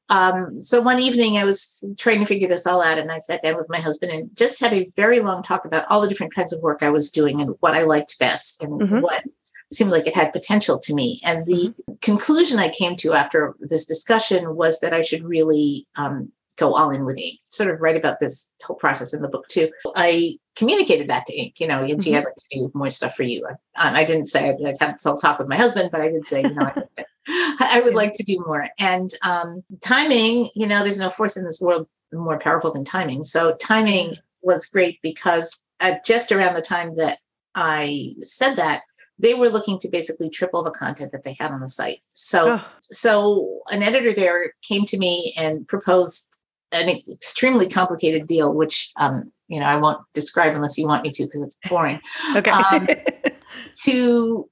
[0.09, 3.43] um, so one evening I was trying to figure this all out, and I sat
[3.43, 6.35] down with my husband and just had a very long talk about all the different
[6.35, 9.01] kinds of work I was doing and what I liked best and mm-hmm.
[9.01, 9.25] what
[9.73, 11.21] seemed like it had potential to me.
[11.25, 11.93] And the mm-hmm.
[12.01, 16.91] conclusion I came to after this discussion was that I should really um, go all
[16.91, 17.41] in with Inc.
[17.49, 19.71] Sort of write about this whole process in the book too.
[19.97, 21.59] I communicated that to Inc.
[21.59, 21.99] You know, mm-hmm.
[21.99, 23.47] gee, I'd like to do more stuff for you.
[23.75, 26.27] I, I didn't say I'd, I'd had some talk with my husband, but I did
[26.27, 26.73] say, you know,
[27.29, 28.69] I, would like to do more.
[28.79, 33.25] And um, timing, you know, there's no force in this world more powerful than timing.
[33.25, 37.19] So timing was great because at just around the time that
[37.55, 38.83] I said that,
[39.19, 42.01] they were looking to basically triple the content that they had on the site.
[42.13, 42.69] So, oh.
[42.81, 46.37] so an editor there came to me and proposed
[46.73, 51.11] an extremely complicated deal, which um, you know I won't describe unless you want me
[51.13, 52.01] to because it's boring.
[52.37, 52.51] okay.
[52.51, 52.89] um,
[53.85, 54.49] to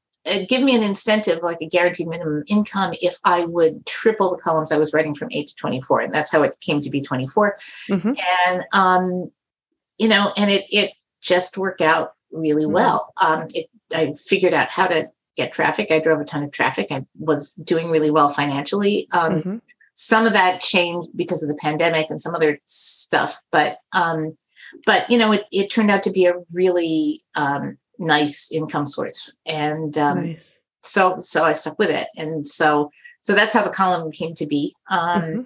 [0.48, 4.72] give me an incentive, like a guaranteed minimum income, if I would triple the columns
[4.72, 7.56] I was writing from eight to twenty-four, and that's how it came to be twenty-four.
[7.88, 8.12] Mm-hmm.
[8.48, 9.30] And um,
[9.98, 12.72] you know, and it it just worked out really mm-hmm.
[12.72, 13.12] well.
[13.20, 15.90] Um, it I figured out how to get traffic.
[15.90, 16.88] I drove a ton of traffic.
[16.90, 19.08] I was doing really well financially.
[19.12, 19.56] Um, mm-hmm
[19.94, 24.36] some of that changed because of the pandemic and some other stuff but um
[24.84, 29.32] but you know it, it turned out to be a really um nice income source
[29.46, 30.58] and um nice.
[30.82, 34.46] so so i stuck with it and so so that's how the column came to
[34.46, 35.40] be um mm-hmm.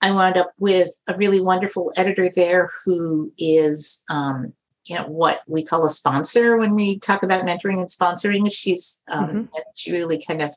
[0.00, 4.52] i wound up with a really wonderful editor there who is um
[4.88, 9.02] you know what we call a sponsor when we talk about mentoring and sponsoring she's
[9.08, 9.44] um mm-hmm.
[9.74, 10.54] she really kind of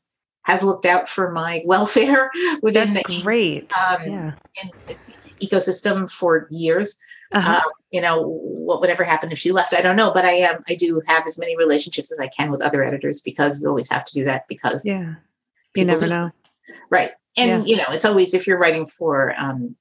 [0.48, 3.72] has looked out for my welfare within That's the great.
[3.78, 4.32] Um, yeah.
[5.42, 6.98] ecosystem for years.
[7.32, 7.62] Uh-huh.
[7.66, 9.74] Um, you know, what would ever happen if she left?
[9.74, 10.64] I don't know, but I am.
[10.68, 13.90] I do have as many relationships as I can with other editors because you always
[13.90, 15.16] have to do that because yeah,
[15.76, 16.10] you never do.
[16.10, 16.32] know,
[16.90, 17.12] right?
[17.38, 17.76] And yeah.
[17.76, 19.76] you know, it's always if you're writing for um,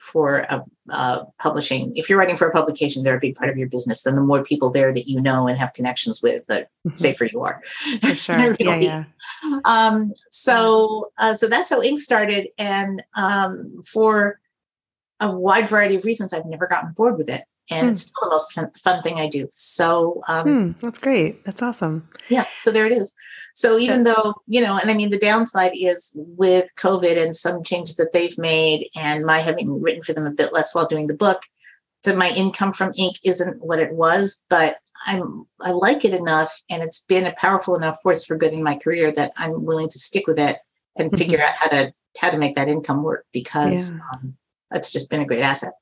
[0.00, 3.58] for a, uh, publishing, if you're writing for a publication, they're a big part of
[3.58, 4.02] your business.
[4.02, 6.92] Then the more people there that you know and have connections with, the mm-hmm.
[6.94, 7.62] safer you are.
[8.00, 8.38] For sure.
[8.38, 8.56] really.
[8.60, 9.04] Yeah,
[9.42, 9.60] yeah.
[9.64, 14.40] Um, so, uh, so that's how Inc started, and um, for
[15.20, 17.92] a wide variety of reasons, I've never gotten bored with it and hmm.
[17.92, 19.48] it's still the most fun, fun, thing I do.
[19.50, 21.44] So um, hmm, that's great.
[21.44, 22.08] That's awesome.
[22.28, 22.46] Yeah.
[22.54, 23.14] So there it is.
[23.54, 27.62] So even though you know, and I mean, the downside is with COVID and some
[27.62, 31.06] changes that they've made, and my having written for them a bit less while doing
[31.06, 31.42] the book,
[32.04, 34.44] that my income from Inc isn't what it was.
[34.48, 38.52] But I'm I like it enough, and it's been a powerful enough force for good
[38.52, 40.58] in my career that I'm willing to stick with it
[40.96, 43.98] and figure out how to how to make that income work because yeah.
[44.12, 44.36] um,
[44.70, 45.72] that's just been a great asset.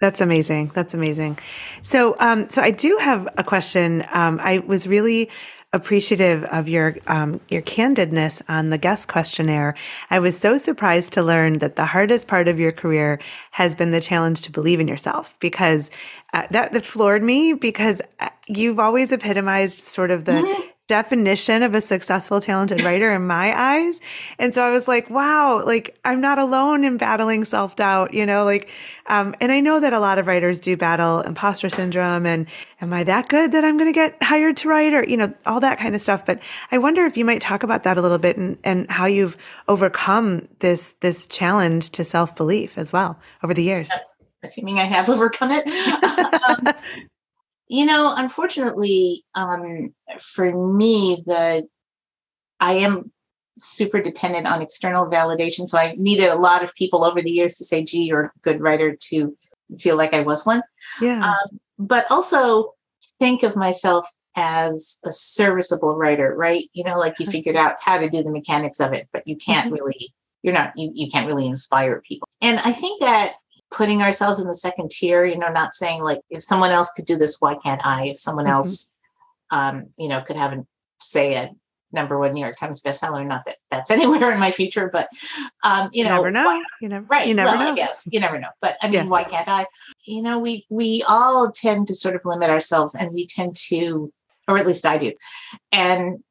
[0.00, 0.72] That's amazing.
[0.74, 1.38] That's amazing.
[1.80, 4.04] So, um, so I do have a question.
[4.12, 5.30] Um, I was really
[5.72, 9.74] appreciative of your um, your candidness on the guest questionnaire.
[10.10, 13.20] I was so surprised to learn that the hardest part of your career
[13.52, 15.90] has been the challenge to believe in yourself because
[16.34, 21.62] uh, that that floored me because uh, you've always epitomized sort of the mm-hmm definition
[21.62, 24.00] of a successful talented writer in my eyes.
[24.38, 28.44] And so i was like wow like i'm not alone in battling self-doubt you know
[28.44, 28.70] like
[29.06, 32.46] um, and i know that a lot of writers do battle imposter syndrome and
[32.80, 35.32] am i that good that i'm going to get hired to write or you know
[35.44, 36.24] all that kind of stuff.
[36.24, 39.06] But i wonder if you might talk about that a little bit and, and how
[39.06, 39.36] you've
[39.68, 43.90] overcome this this challenge to self-belief as well over the years.
[44.42, 45.66] Assuming i have overcome it.
[46.48, 46.74] Um,
[47.68, 51.66] you know, unfortunately, um, for me, the
[52.60, 53.10] I am
[53.58, 55.68] super dependent on external validation.
[55.68, 58.32] So I needed a lot of people over the years to say, gee, you're a
[58.42, 59.36] good writer to
[59.78, 60.62] feel like I was one.
[61.00, 61.32] Yeah.
[61.32, 62.74] Um, but also
[63.18, 66.68] think of myself as a serviceable writer, right?
[66.74, 69.36] You know, like you figured out how to do the mechanics of it, but you
[69.36, 69.74] can't mm-hmm.
[69.74, 72.28] really, you're not, you, you can't really inspire people.
[72.42, 73.36] And I think that
[73.70, 77.04] putting ourselves in the second tier, you know, not saying like if someone else could
[77.04, 78.06] do this, why can't I?
[78.06, 78.54] If someone mm-hmm.
[78.54, 78.94] else,
[79.50, 80.66] um, you know, could have a,
[81.00, 81.50] say a
[81.92, 85.08] number one New York Times bestseller, not that that's anywhere in my future, but
[85.64, 86.62] um, you, you know, never know.
[86.80, 87.26] You never, right?
[87.26, 87.72] You never well, know.
[87.72, 88.50] I guess you never know.
[88.60, 89.04] But I mean, yeah.
[89.04, 89.66] why can't I?
[90.04, 94.12] You know, we we all tend to sort of limit ourselves, and we tend to,
[94.46, 95.12] or at least I do,
[95.72, 96.22] and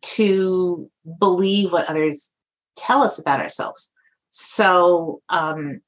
[0.00, 2.32] to believe what others
[2.76, 3.92] tell us about ourselves.
[4.30, 5.80] So um,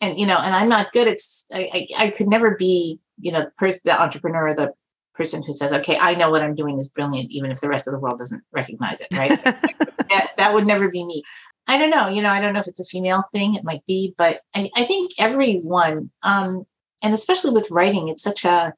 [0.00, 1.18] and you know, and I'm not good at.
[1.52, 4.72] I, I, I could never be, you know, the person, the entrepreneur, the
[5.14, 7.86] person who says, "Okay, I know what I'm doing is brilliant," even if the rest
[7.86, 9.08] of the world doesn't recognize it.
[9.12, 9.42] Right?
[9.44, 11.22] that, that, would never be me.
[11.66, 12.08] I don't know.
[12.08, 13.54] You know, I don't know if it's a female thing.
[13.54, 16.64] It might be, but I, I think everyone, um,
[17.02, 18.72] and especially with writing, it's such a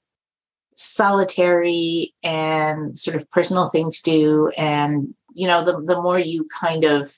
[0.73, 4.51] solitary and sort of personal thing to do.
[4.57, 7.15] And you know, the the more you kind of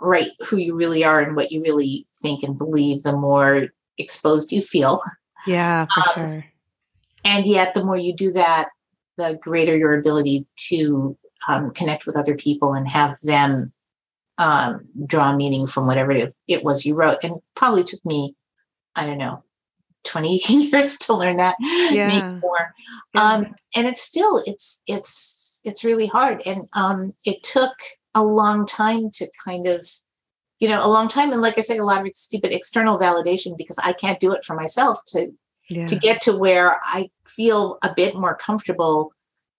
[0.00, 3.68] write who you really are and what you really think and believe, the more
[3.98, 5.00] exposed you feel.
[5.46, 6.44] Yeah, for um, sure.
[7.24, 8.68] And yet, the more you do that,
[9.16, 11.16] the greater your ability to
[11.48, 13.72] um, connect with other people and have them
[14.38, 17.18] um, draw meaning from whatever it, it was you wrote.
[17.22, 18.36] And probably took me,
[18.94, 19.42] I don't know,
[20.06, 22.38] 20 years to learn that yeah.
[22.40, 22.72] more
[23.14, 23.22] yeah.
[23.22, 27.72] um and it's still it's it's it's really hard and um it took
[28.16, 29.86] a long time to kind of
[30.58, 33.56] you know a long time and like i say a lot of stupid external validation
[33.56, 35.30] because i can't do it for myself to
[35.68, 35.86] yeah.
[35.86, 39.12] to get to where i feel a bit more comfortable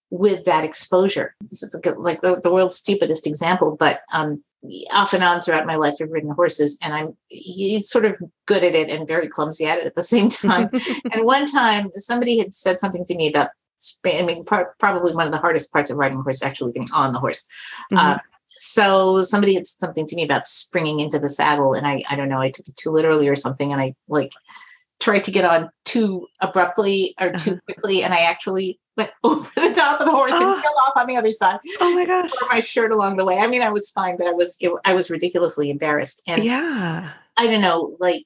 [0.10, 1.36] with that exposure.
[1.42, 4.42] This is good, like the, the, world's stupidest example, but um,
[4.92, 8.74] off and on throughout my life, I've ridden horses, and I'm sort of good at
[8.74, 10.70] it and very clumsy at it at the same time.
[11.12, 13.50] and one time, somebody had said something to me about.
[14.06, 16.90] I mean, par- probably one of the hardest parts of riding a horse actually getting
[16.92, 17.48] on the horse.
[17.92, 17.98] Mm-hmm.
[17.98, 18.18] Uh,
[18.58, 22.16] so somebody had said something to me about springing into the saddle, and I I
[22.16, 24.32] don't know, I took it too literally or something, and I like
[25.00, 27.60] tried to get on too abruptly or too uh-huh.
[27.66, 30.54] quickly, and I actually went over the top of the horse oh.
[30.54, 31.60] and fell off on the other side.
[31.80, 32.32] Oh my gosh!
[32.42, 33.38] Wore my shirt along the way.
[33.38, 36.22] I mean, I was fine, but I was it, I was ridiculously embarrassed.
[36.28, 38.26] And yeah, I don't know, like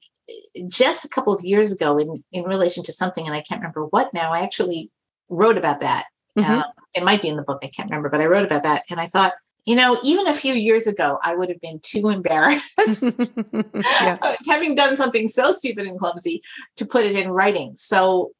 [0.68, 3.86] just a couple of years ago, in in relation to something, and I can't remember
[3.86, 4.32] what now.
[4.32, 4.90] I actually
[5.28, 6.06] wrote about that.
[6.38, 6.50] Mm-hmm.
[6.50, 6.64] Uh,
[6.94, 7.60] it might be in the book.
[7.62, 9.34] I can't remember, but I wrote about that, and I thought.
[9.64, 14.18] You know, even a few years ago, I would have been too embarrassed, yeah.
[14.48, 16.42] having done something so stupid and clumsy,
[16.76, 17.74] to put it in writing.
[17.76, 18.32] So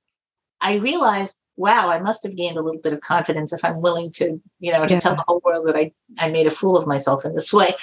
[0.60, 4.10] I realized wow, I must have gained a little bit of confidence if I'm willing
[4.12, 5.00] to, you know, to yeah.
[5.00, 7.74] tell the whole world that I, I made a fool of myself in this way.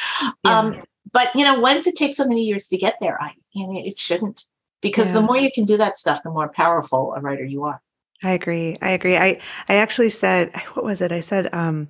[0.43, 0.59] Yeah.
[0.59, 0.81] Um,
[1.11, 3.21] but you know, why does it take so many years to get there?
[3.21, 4.45] I, you know, it shouldn't
[4.81, 7.81] because the more you can do that stuff, the more powerful a writer you are.
[8.23, 8.77] I agree.
[8.81, 9.17] I agree.
[9.17, 11.11] I, I actually said, what was it?
[11.11, 11.87] I said, um,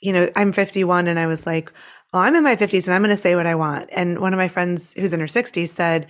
[0.00, 1.72] you know, I'm 51 and I was like,
[2.12, 3.88] well, I'm in my 50s and I'm going to say what I want.
[3.92, 6.06] And one of my friends who's in her 60s said,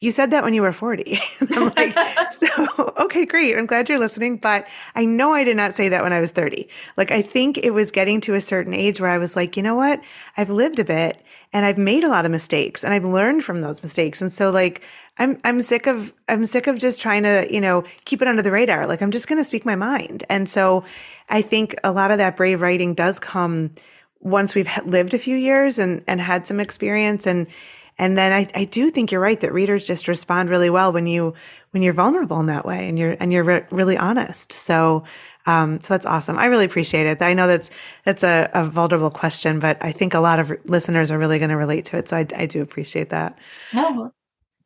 [0.00, 1.18] you said that when you were 40.
[1.40, 1.94] I'm oh like,
[2.32, 3.56] so, okay, great.
[3.56, 4.38] I'm glad you're listening.
[4.38, 6.68] But I know I did not say that when I was 30.
[6.96, 9.62] Like, I think it was getting to a certain age where I was like, you
[9.62, 10.00] know what?
[10.38, 11.22] I've lived a bit
[11.52, 14.22] and I've made a lot of mistakes and I've learned from those mistakes.
[14.22, 14.82] And so, like,
[15.18, 18.40] I'm, I'm sick of, I'm sick of just trying to, you know, keep it under
[18.40, 18.86] the radar.
[18.86, 20.24] Like, I'm just going to speak my mind.
[20.30, 20.82] And so
[21.30, 23.72] I think a lot of that brave writing does come
[24.20, 27.46] once we've lived a few years and, and had some experience and,
[27.98, 31.06] and then I, I do think you're right that readers just respond really well when
[31.06, 31.34] you
[31.72, 34.52] when you're vulnerable in that way and you're and you're re- really honest.
[34.52, 35.04] So
[35.46, 36.38] um, so that's awesome.
[36.38, 37.20] I really appreciate it.
[37.20, 37.70] I know that's
[38.04, 41.50] that's a, a vulnerable question, but I think a lot of listeners are really going
[41.50, 42.08] to relate to it.
[42.08, 43.38] So I, I do appreciate that.
[43.74, 44.12] No,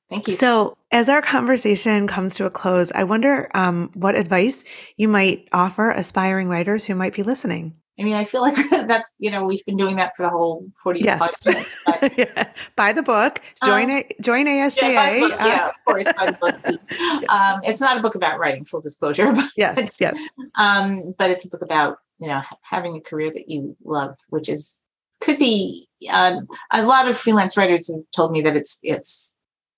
[0.09, 0.37] thank you.
[0.37, 4.65] So as our conversation comes to a close, I wonder um, what advice
[4.97, 7.75] you might offer aspiring writers who might be listening.
[7.99, 8.57] I mean, I feel like
[8.89, 11.47] that's you know we've been doing that for the whole forty-five yes.
[11.47, 11.79] minutes.
[11.87, 12.53] But, yeah.
[12.77, 13.41] Buy the book.
[13.65, 14.93] Join um, a, join ASJA.
[14.93, 16.13] Yeah, book, uh, yeah, of course.
[16.13, 16.57] Buy the book.
[16.91, 17.25] yes.
[17.29, 18.65] um, it's not a book about writing.
[18.65, 19.33] Full disclosure.
[19.33, 19.97] But, yes.
[20.01, 20.17] Yes.
[20.57, 24.49] Um, but it's a book about you know having a career that you love, which
[24.49, 24.81] is
[25.21, 29.37] could be um, a lot of freelance writers have told me that it's it's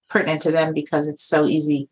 [0.09, 1.89] pertinent to them because it's so easy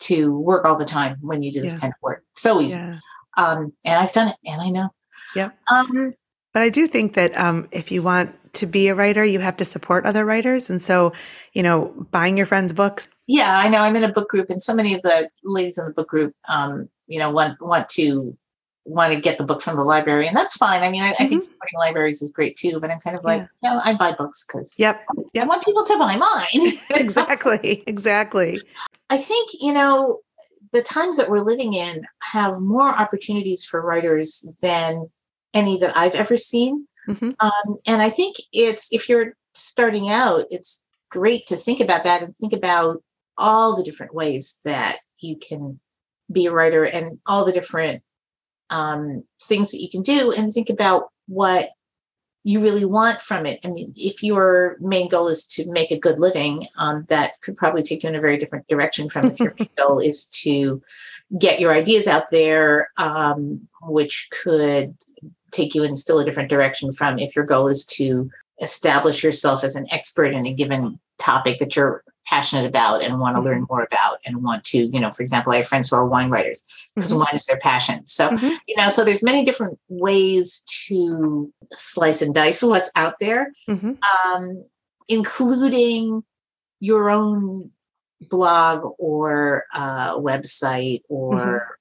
[0.00, 1.80] to work all the time when you do this yeah.
[1.80, 2.24] kind of work.
[2.36, 2.78] So easy.
[2.78, 2.98] Yeah.
[3.36, 4.90] Um, and I've done it, and I know
[5.34, 5.50] yeah.
[5.70, 6.14] Um,
[6.52, 9.56] but I do think that um, if you want to be a writer, you have
[9.58, 10.68] to support other writers.
[10.70, 11.12] And so,
[11.52, 13.06] you know, buying your friends' books.
[13.26, 13.78] Yeah, I know.
[13.78, 16.34] I'm in a book group, and so many of the ladies in the book group,
[16.48, 18.36] um, you know, want want to
[18.90, 20.82] want to get the book from the library, and that's fine.
[20.82, 21.22] I mean, I, mm-hmm.
[21.22, 21.52] I think mm-hmm.
[21.52, 22.80] supporting libraries is great too.
[22.80, 23.74] But I'm kind of like, yeah.
[23.74, 25.02] know, I buy books because yep.
[25.32, 26.78] yep, I want people to buy mine.
[26.90, 28.60] exactly, exactly.
[29.08, 30.20] I think you know
[30.72, 35.10] the times that we're living in have more opportunities for writers than
[35.54, 36.86] any that I've ever seen.
[37.08, 37.30] Mm-hmm.
[37.40, 42.22] Um, and I think it's if you're starting out, it's great to think about that
[42.22, 43.02] and think about
[43.36, 45.80] all the different ways that you can
[46.30, 48.02] be a writer and all the different
[48.70, 51.70] um, things that you can do and think about what
[52.42, 53.60] you really want from it.
[53.64, 57.56] I mean, if your main goal is to make a good living, um, that could
[57.56, 60.82] probably take you in a very different direction from if your main goal is to
[61.38, 64.96] get your ideas out there, um, which could
[65.50, 68.30] take you in still a different direction from if your goal is to
[68.62, 73.34] establish yourself as an expert in a given topic that you're passionate about and want
[73.34, 73.66] to learn mm-hmm.
[73.74, 76.30] more about and want to you know for example i have friends who are wine
[76.30, 76.62] writers
[76.94, 77.20] because mm-hmm.
[77.20, 78.54] wine is their passion so mm-hmm.
[78.68, 83.92] you know so there's many different ways to slice and dice what's out there mm-hmm.
[84.24, 84.62] um,
[85.08, 86.22] including
[86.78, 87.70] your own
[88.28, 91.74] blog or uh, website or mm-hmm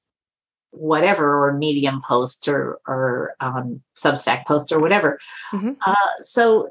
[0.72, 5.20] whatever or medium posts or or um, substack posts or whatever
[5.86, 6.70] uh, so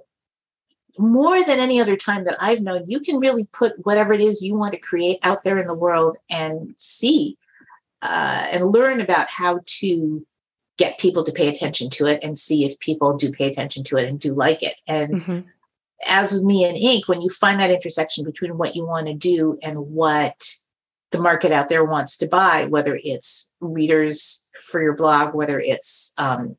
[0.99, 4.43] more than any other time that I've known, you can really put whatever it is
[4.43, 7.37] you want to create out there in the world and see
[8.03, 10.27] uh, and learn about how to
[10.77, 13.97] get people to pay attention to it and see if people do pay attention to
[13.97, 14.77] it and do like it.
[14.87, 15.41] And mm-hmm.
[16.07, 19.15] as with me and Inc, when you find that intersection between what you want to
[19.15, 20.55] do and what
[21.11, 26.13] the market out there wants to buy, whether it's readers for your blog, whether it's
[26.19, 26.57] um,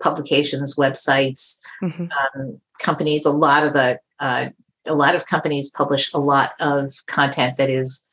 [0.00, 2.06] publications, websites, mm-hmm.
[2.40, 3.24] um, companies.
[3.24, 4.46] A lot of the uh,
[4.86, 8.08] a lot of companies publish a lot of content that is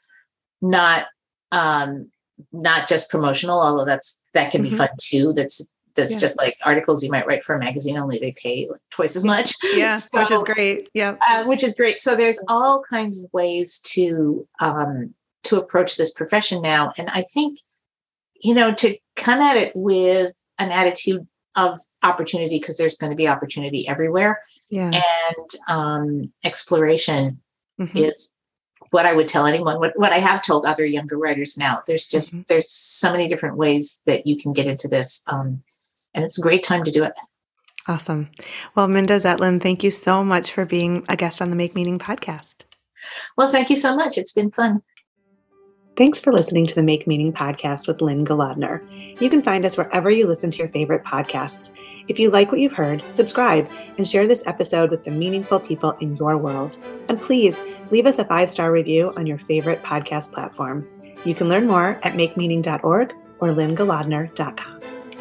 [0.62, 1.08] not
[1.52, 2.12] um,
[2.52, 4.72] not just promotional, although that's that can mm-hmm.
[4.72, 5.34] be fun too.
[5.34, 6.20] That's that's yeah.
[6.20, 9.24] just like articles you might write for a magazine, only they pay like twice as
[9.24, 9.54] much.
[9.74, 10.90] Yeah, so, which is great.
[10.94, 12.00] Yeah, uh, which is great.
[12.00, 15.14] So there's all kinds of ways to um,
[15.44, 17.60] to approach this profession now, and I think
[18.42, 23.16] you know to come at it with an attitude of opportunity because there's going to
[23.16, 24.42] be opportunity everywhere.
[24.70, 24.92] Yeah.
[24.92, 27.42] And um, exploration
[27.80, 27.98] mm-hmm.
[27.98, 28.36] is
[28.92, 31.78] what I would tell anyone, what, what I have told other younger writers now.
[31.88, 32.44] There's just, mm-hmm.
[32.48, 35.24] there's so many different ways that you can get into this.
[35.28, 35.64] Um,
[36.14, 37.14] and it's a great time to do it.
[37.88, 38.30] Awesome.
[38.76, 42.00] Well, Minda Zetlin, thank you so much for being a guest on the Make Meaning
[42.00, 42.56] podcast.
[43.38, 44.18] Well, thank you so much.
[44.18, 44.82] It's been fun.
[45.98, 48.84] Thanks for listening to the Make Meaning podcast with Lynne Golodner.
[49.20, 51.72] You can find us wherever you listen to your favorite podcasts.
[52.08, 53.68] If you like what you've heard, subscribe
[53.98, 56.78] and share this episode with the meaningful people in your world.
[57.10, 60.88] And please leave us a five star review on your favorite podcast platform.
[61.26, 64.82] You can learn more at makemeaning.org or lynnegolodner.com.